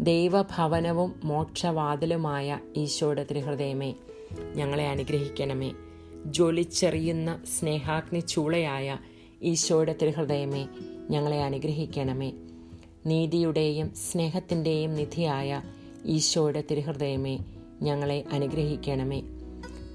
ദൈവഭവനവും 0.00 1.20
മോക്ഷവാതിലുമായ 1.24 2.58
ഈശോയുടെ 2.76 3.26
തിരുഹൃദയമേ 3.30 3.94
ഞങ്ങളെ 4.54 4.88
അനുഗ്രഹിക്കണമേ. 4.88 5.72
ജ്വലിച്ചെറിയുന്ന 6.32 7.44
സ്നേഹാഗ്നി 7.58 8.20
ചൂളയായ 8.20 8.98
ഈശോയുടെ 9.42 9.94
തിരുഹൃദയമേ 10.02 10.66
ഞങ്ങളെ 11.10 11.42
അനുഗ്രഹിക്കണമേ. 11.42 12.32
നീതിയുടെയും 13.06 13.94
സ്നേഹത്തിന്റെയും 13.94 14.94
നിധിയായ 14.94 15.62
ഈശോയുടെ 16.06 16.64
തിരുഹൃദയമേ 16.70 17.38
ഞങ്ങളെ 17.82 18.24
അനുഗ്രഹിക്കണമേ. 18.32 19.22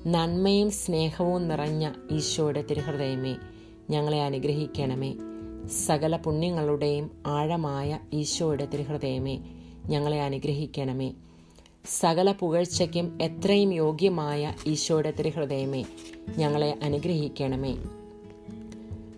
നന്മയും 0.07 0.71
സ്നേഹവും 0.71 1.47
നിറഞ്ഞ 1.47 1.91
ഈശോയുടെ 2.11 2.61
തിരുഹൃദയമേ 2.61 3.35
ഞങ്ങളെ 3.89 4.23
അനുഗ്രഹിക്കണമേ. 4.23 5.15
സകല 5.85 6.17
പുണ്യങ്ങളുടെയും 6.17 7.11
ആഴമായ 7.27 7.99
ഈശോയുടെ 8.13 8.65
തിരുഹൃദയമേ 8.65 9.39
ഞങ്ങളെ 9.85 10.21
അനുഗ്രഹിക്കണമേ. 10.21 11.13
സകല 11.85 12.31
പുകഴ്ചയ്ക്കും 12.31 13.17
എത്രയും 13.21 13.73
യോഗ്യമായ 13.73 14.53
ഈശോയുടെ 14.67 15.11
തിരുഹൃദയമേ 15.11 15.85
ഞങ്ങളെ 16.37 16.79
അനുഗ്രഹിക്കണമേ. 16.83 17.75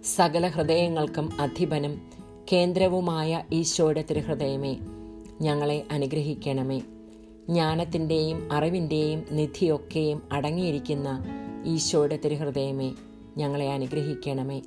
സകല 0.04 0.48
ഹൃദയങ്ങൾക്കും 0.48 1.42
അധിപനും 1.42 2.02
കേന്ദ്രവുമായ 2.52 3.44
ഈശോയുടെ 3.54 4.06
തിരുഹൃദയമേ 4.10 4.78
ഞങ്ങളെ 5.42 5.84
അനുഗ്രഹിക്കണമേ. 5.92 6.80
ജ്ഞാനത്തിന്റെയും 7.50 8.50
അറിവിന്റെയും 8.52 9.26
നിധിയൊക്കെയും 9.32 10.22
അടങ്ങിയിരിക്കുന്ന 10.32 11.26
ഈശോയുടെ 11.66 12.20
തിരുഹൃദയമേ 12.26 12.92
ഞങ്ങളെ 13.38 13.70
അനുഗ്രഹിക്കണമേ. 13.74 14.62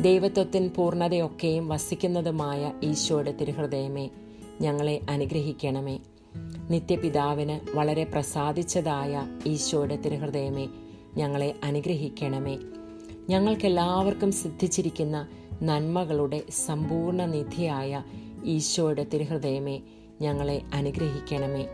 ദൈവത്വത്തിൻ 0.00 0.70
പൂർണതയൊക്കെയും 0.76 1.68
വസിക്കുന്നതുമായ 1.68 2.72
ഈശോയുടെ 2.82 3.32
തിരുഹൃദയമേ 3.32 4.10
ഞങ്ങളെ 4.60 5.00
അനുഗ്രഹിക്കണമേ. 5.10 5.98
നിത്യപിതാവിന് 6.70 7.76
വളരെ 7.76 8.04
പ്രസാദിച്ചതായ 8.04 9.26
ഈശോയുടെ 9.46 9.96
തിരുഹൃദയമേ 9.96 10.68
ഞങ്ങളെ 11.16 11.54
അനുഗ്രഹിക്കണമേ. 11.64 12.58
ഞങ്ങൾക്കെല്ലാവർക്കും 13.30 14.32
സിദ്ധിച്ചിരിക്കുന്ന 14.32 15.28
നന്മകളുടെ 15.62 16.42
സമ്പൂർണ 16.66 17.24
നിധിയായ 17.26 18.02
ഈശോയുടെ 18.44 19.04
തിരുഹൃദയമേ 19.04 19.80
ഞങ്ങളെ 20.20 20.62
അനുഗ്രഹിക്കണമേ. 20.74 21.66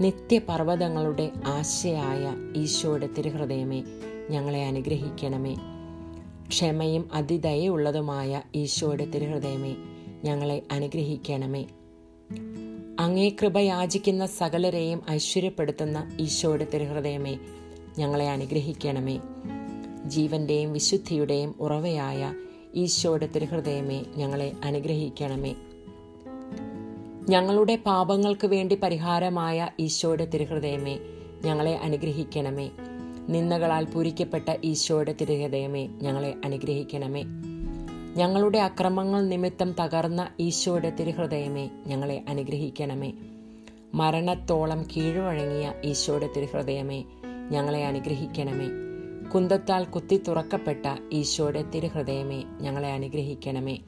നിത്യപർവതങ്ങളുടെ 0.00 1.30
ആശയായ 1.46 2.34
ഈശോയുടെ 2.56 3.06
തിരുഹൃദയമേ 3.06 3.82
ഞങ്ങളെ 4.30 4.66
അനുഗ്രഹിക്കണമേ. 4.66 5.56
ക്ഷമയും 6.48 7.08
അതിദയുള്ളതുമായ 7.12 8.42
ഈശോയുടെ 8.54 9.04
തിരുഹൃദയമേ 9.04 9.76
ഞങ്ങളെ 10.24 10.62
അനുഗ്രഹിക്കണമേ. 10.72 11.66
അങ്ങേ 13.00 13.28
കൃപ 13.28 13.58
യാചിക്കുന്ന 13.58 14.26
സകലരെയും 14.26 15.02
ഐശ്വര്യപ്പെടുത്തുന്ന 15.10 16.16
ഈശോയുടെ 16.20 16.66
തിരുഹൃദയമേ 16.74 17.38
ഞങ്ങളെ 17.98 18.28
അനുഗ്രഹിക്കണമേ. 18.30 19.20
ജീവന്റെയും 20.06 20.72
വിശുദ്ധിയുടെയും 20.72 21.54
ഉറവയായ 21.60 22.34
ഈശോയുടെ 22.74 23.26
തിരുഹൃദയമേ 23.26 24.04
ഞങ്ങളെ 24.16 24.52
അനുഗ്രഹിക്കണമേ. 24.64 25.54
ഞങ്ങളുടെ 27.28 27.76
പാപങ്ങൾക്ക് 27.76 28.46
വേണ്ടി 28.46 28.74
പരിഹാരമായ 28.74 29.70
ഈശോയുടെ 29.80 30.24
തിരുഹൃദയമേ 30.24 30.98
ഞങ്ങളെ 31.44 31.76
അനുഗ്രഹിക്കണമേ. 31.76 32.70
നിന്ദകളാൽ 33.28 33.84
പൂരിക്കപ്പെട്ട 33.84 34.48
ഈശോയുടെ 34.64 35.14
തിരുഹൃദയമേ 35.20 35.88
ഞങ്ങളെ 36.02 36.34
അനുഗ്രഹിക്കണമേ. 36.44 37.24
ഞങ്ങളുടെ 38.16 38.58
അക്രമങ്ങൾ 38.58 39.28
നിമിത്തം 39.28 39.72
തകർന്ന 39.72 40.28
ഈശോയുടെ 40.40 40.90
തിരുഹൃദയമേ 40.90 41.70
ഞങ്ങളെ 41.86 42.24
അനുഗ്രഹിക്കണമേ. 42.28 43.12
മരണത്തോളം 43.94 44.82
കീഴ്വഴങ്ങിയ 44.82 45.74
ഈശോയുടെ 45.84 46.28
തിരുഹൃദയമേ 46.36 47.04
ഞങ്ങളെ 47.50 47.86
അനുഗ്രഹിക്കണമേ. 47.86 48.68
കുന്തത്താൽ 49.28 49.84
കുത്തി 49.84 50.16
തുറക്കപ്പെട്ട 50.16 50.86
ഈശോയുടെ 51.12 51.62
തിരുഹൃദയമേ 51.62 52.44
ഞങ്ങളെ 52.60 52.92
അനുഗ്രഹിക്കണമേ. 52.92 53.78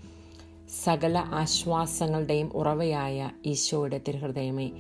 സകല 0.85 1.19
ആശ്വാസങ്ങളുടെയും 1.19 2.53
ഉറവയായ 2.55 3.31
ഈശോയുടെ 3.47 4.01
തിരുഹൃദയമേ 4.09 4.71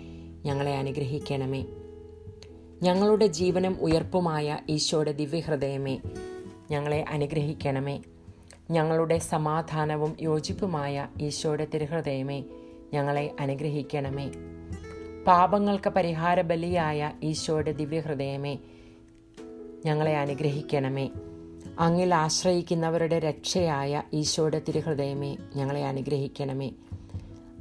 ഞങ്ങളെ 0.44 0.76
അനുഗ്രഹിക്കണമേ. 0.76 1.64
ഞങ്ങളുടെ 2.82 3.26
ജീവനും 3.26 3.76
ഉയർപ്പുമായ 3.80 4.58
ഈശോയുടെ 4.70 5.12
ദിവ്യഹൃദയമേ 5.12 6.00
ഞങ്ങളെ 6.70 7.04
അനുഗ്രഹിക്കണമേ. 7.08 8.00
ഞങ്ങളുടെ 8.72 9.18
സമാധാനവും 9.18 10.16
യോജിപ്പുമായ 10.20 11.08
ഈശോയുടെ 11.20 11.66
തിരുഹൃദയമേ 11.74 12.44
ഞങ്ങളെ 12.94 13.34
അനുഗ്രഹിക്കണമേ. 13.40 14.30
പാപങ്ങൾക്ക് 15.26 15.90
പരിഹാര 15.90 16.40
ബലിയായ 16.40 17.12
ഈശോയുടെ 17.22 17.72
ദിവ്യഹൃദയമേ 17.72 18.58
ഞങ്ങളെ 19.86 20.16
അനുഗ്രഹിക്കണമേ. 20.16 21.10
അങ്ങിൽ 21.78 22.14
ആശ്രയിക്കുന്നവരുടെ 22.14 23.18
രക്ഷയായ 23.18 24.02
ഈശോയുടെ 24.12 24.62
തിരുഹൃദയമേ 24.68 25.36
ഞങ്ങളെ 25.56 25.84
അനുഗ്രഹിക്കണമേ. 25.86 26.70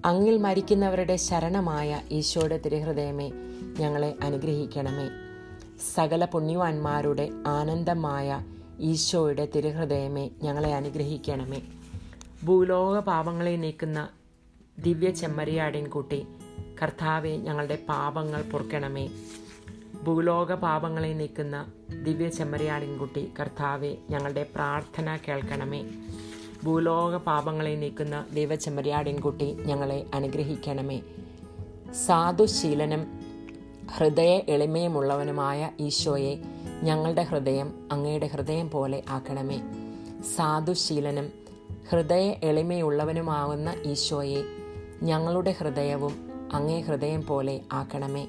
അങ്ങിൽ 0.06 0.38
മരിക്കുന്നവരുടെ 0.38 1.16
ശരണമായ 1.16 2.02
ഈശോയുടെ 2.12 2.58
തിരുഹൃദയമേ 2.58 3.32
ഞങ്ങളെ 3.80 4.16
അനുഗ്രഹിക്കണമേ. 4.24 5.10
സകല 5.94 6.26
പുണ്യവാന്മാരുടെ 6.26 7.30
ആനന്ദമായ 7.48 8.46
ഈശോയുടെ 8.82 9.48
തിരുഹൃദയമേ 9.56 10.30
ഞങ്ങളെ 10.44 10.76
അനുഗ്രഹിക്കണമേ. 10.76 11.62
ഭൂലോക 12.46 13.00
പാപങ്ങളെ 13.00 13.56
നീക്കുന്ന 13.56 14.10
ദിവ്യ 14.80 15.10
ചെമ്മരിയാടിൻ 15.10 15.88
കുട്ടി 15.88 16.28
കർത്താവെ 16.82 17.30
ഞങ്ങളുടെ 17.30 17.78
പാപങ്ങൾ 17.90 18.42
പൊറുക്കണമേ. 18.42 19.10
ഭൂലോക 20.04 20.54
പാപങ്ങളെ 20.54 21.14
നീക്കുന്ന 21.14 21.66
ദിവ്യ 22.04 22.30
ചെമ്മരിയാടിൻകുട്ടി 22.30 23.32
കർത്താവെ 23.40 23.98
ഞങ്ങളുടെ 24.10 24.44
പ്രാർത്ഥന 24.56 25.18
കേൾക്കണമേ. 25.28 25.82
ഭൂലോക 26.64 27.18
പാപങ്ങളെ 27.18 27.76
നീക്കുന്ന 27.76 28.26
ദിവ്യ 28.34 28.56
ചെമ്മരിയാടിൻകുട്ടി 28.56 29.44
ഞങ്ങളെ 29.44 30.06
അനുഗ്രഹിക്കണമേ. 30.14 31.02
സാധുശീലനം 32.08 33.06
ഹൃദയ 33.98 34.34
എളിമയുമുള്ളവനുമായ 34.50 35.70
ഈശോയെ 35.80 36.61
ഞങ്ങളുടെ 36.84 37.22
ഹൃദയം 37.22 37.90
അങ്ങയുടെ 37.92 38.28
ഹൃദയം 38.28 38.70
പോലെ 38.70 39.04
ആക്കണമേ. 39.10 39.62
സാധുശീലനും 40.36 41.32
ഹൃദയ 41.90 42.34
എളിമയുള്ളവനുമാവുന്ന 42.44 43.76
ഈശോയെ 43.86 44.44
ഞങ്ങളുടെ 45.04 45.52
ഹൃദയവും 45.52 46.14
അങ്ങേ 46.54 46.82
ഹൃദയം 46.82 47.26
പോലെ 47.26 47.62
ആക്കണമേ. 47.74 48.28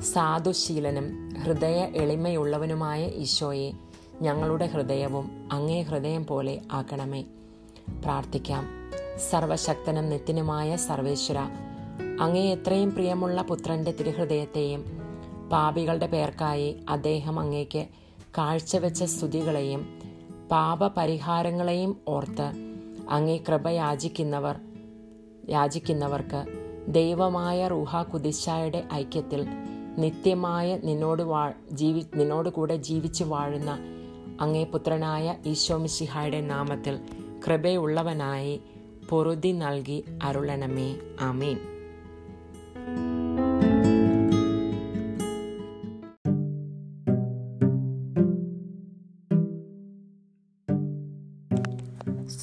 സാധുശീലനും 0.00 1.28
ഹൃദയ 1.44 1.78
എളിമയുള്ളവനുമായ 1.96 3.06
ഈശോയെ 3.06 3.72
ഞങ്ങളുടെ 4.22 4.66
ഹൃദയവും 4.66 5.48
അങ്ങേ 5.52 5.82
ഹൃദയം 5.82 6.26
പോലെ 6.26 6.60
ആക്കണമേ. 6.72 7.24
പ്രാർത്ഥിക്കാം. 8.02 8.66
സർവശക്തനും 9.30 10.08
നിത്യനുമായ 10.08 10.76
സർവേശ്വര 10.76 11.38
അങ്ങേ 12.20 12.54
എത്രയും 12.54 12.94
പ്രിയമുള്ള 12.94 13.42
പുത്രന്റെ 13.42 13.90
തിരുഹൃദയത്തെയും 13.90 15.07
പാപികളുടെ 15.50 16.06
പേർക്കായി 16.06 16.80
അദ്ദേഹം 16.88 17.40
അങ്ങേക്ക് 17.40 17.86
കാഴ്ചവെച്ച 18.38 19.04
സ്തുതികളെയും 19.04 19.82
പാപപരിഹാരങ്ങളെയും 20.50 21.96
ഓർത്ത് 22.08 22.48
അങ്ങേ 23.10 23.36
കൃപ 23.48 23.68
യാചിക്കുന്നവർ 23.68 24.56
യാചിക്കുന്നവർക്ക് 25.48 26.40
ദൈവമായ 26.88 27.68
റൂഹ 27.68 28.02
കുതിശായുടെ 28.02 28.88
ഐക്യത്തിൽ 28.92 29.46
നിത്യമായ 29.98 30.78
നിന്നോട് 30.84 31.22
വാ 31.22 31.52
ജീവി 31.72 32.02
നിന്നോട് 32.14 32.48
കൂടെ 32.48 32.76
ജീവിച്ചു 32.76 33.24
വാഴുന്ന 33.24 33.78
അങ്ങേ 34.40 34.64
പുത്രനായ 34.64 35.36
ഈശോമിശിഹായുടെ 35.46 36.40
നാമത്തിൽ 36.40 37.00
കൃപയുള്ളവനായി 37.46 38.60
പൊറുതി 39.10 39.52
നൽകി 39.52 40.04
അരുളണമേ. 40.22 40.96
ആമീൻ. 41.20 41.77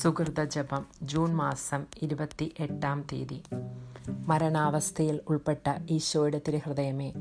സുഹൃത 0.05 0.43
ജപം 0.43 0.85
ജൂൺ 1.01 1.35
മാസം 1.35 1.85
ഇരുപത്തി 2.01 2.53
എട്ടാം 2.59 3.05
തീയതി. 3.13 3.43
മരണാവസ്ഥയിൽ 4.09 5.19
ഉൾപ്പെട്ട 5.27 5.73
ഈശോയുടെ 5.89 6.41
തിരുഹൃദയമേ 6.47 7.13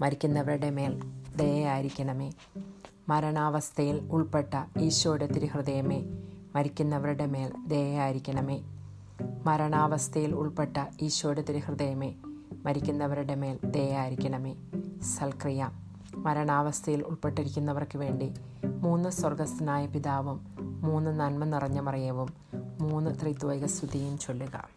മരിക്കുന്നവരുടെ 0.00 0.70
മേൽ 0.70 1.00
ദയയായിരിക്കണമേ. 1.36 2.32
മരണാവസ്ഥയിൽ 3.08 4.08
ഉൾപ്പെട്ട 4.10 4.78
ഈശോയുടെ 4.78 5.26
തിരുഹൃദയമേ 5.26 6.04
മരിക്കുന്നവരുടെ 6.54 7.26
മേൽ 7.26 7.52
ദയയായിരിക്കണമേ. 7.66 8.62
മരണാവസ്ഥയിൽ 9.20 10.34
ഉൾപ്പെട്ട 10.34 10.76
ഈശോയുടെ 11.02 11.42
തിരുഹൃദയമേ 11.42 12.14
മരിക്കുന്നവരുടെ 12.66 13.34
മേൽ 13.34 13.58
ദയായിരിക്കണമേ 13.64 14.56
സൽക്രിയ. 15.18 15.70
മരണാവസ്ഥയിൽ 16.14 17.02
ഉൾപ്പെട്ടിരിക്കുന്നവർക്ക് 17.02 17.98
വേണ്ടി 17.98 18.34
മൂന്ന് 18.62 19.08
സ്വർഗസ്ഥനായ 19.08 19.86
പിതാവും 19.86 20.67
മൂന്ന് 20.82 21.20
നന്മ 21.20 21.44
നിറഞ്ഞ 21.44 21.80
മറിയവും 21.80 22.28
മൂന്ന് 22.80 23.10
ത്രിത്വൈക 23.20 23.64
സ്തുതിയും 23.64 24.18
ചൊല്ലുക. 24.18 24.68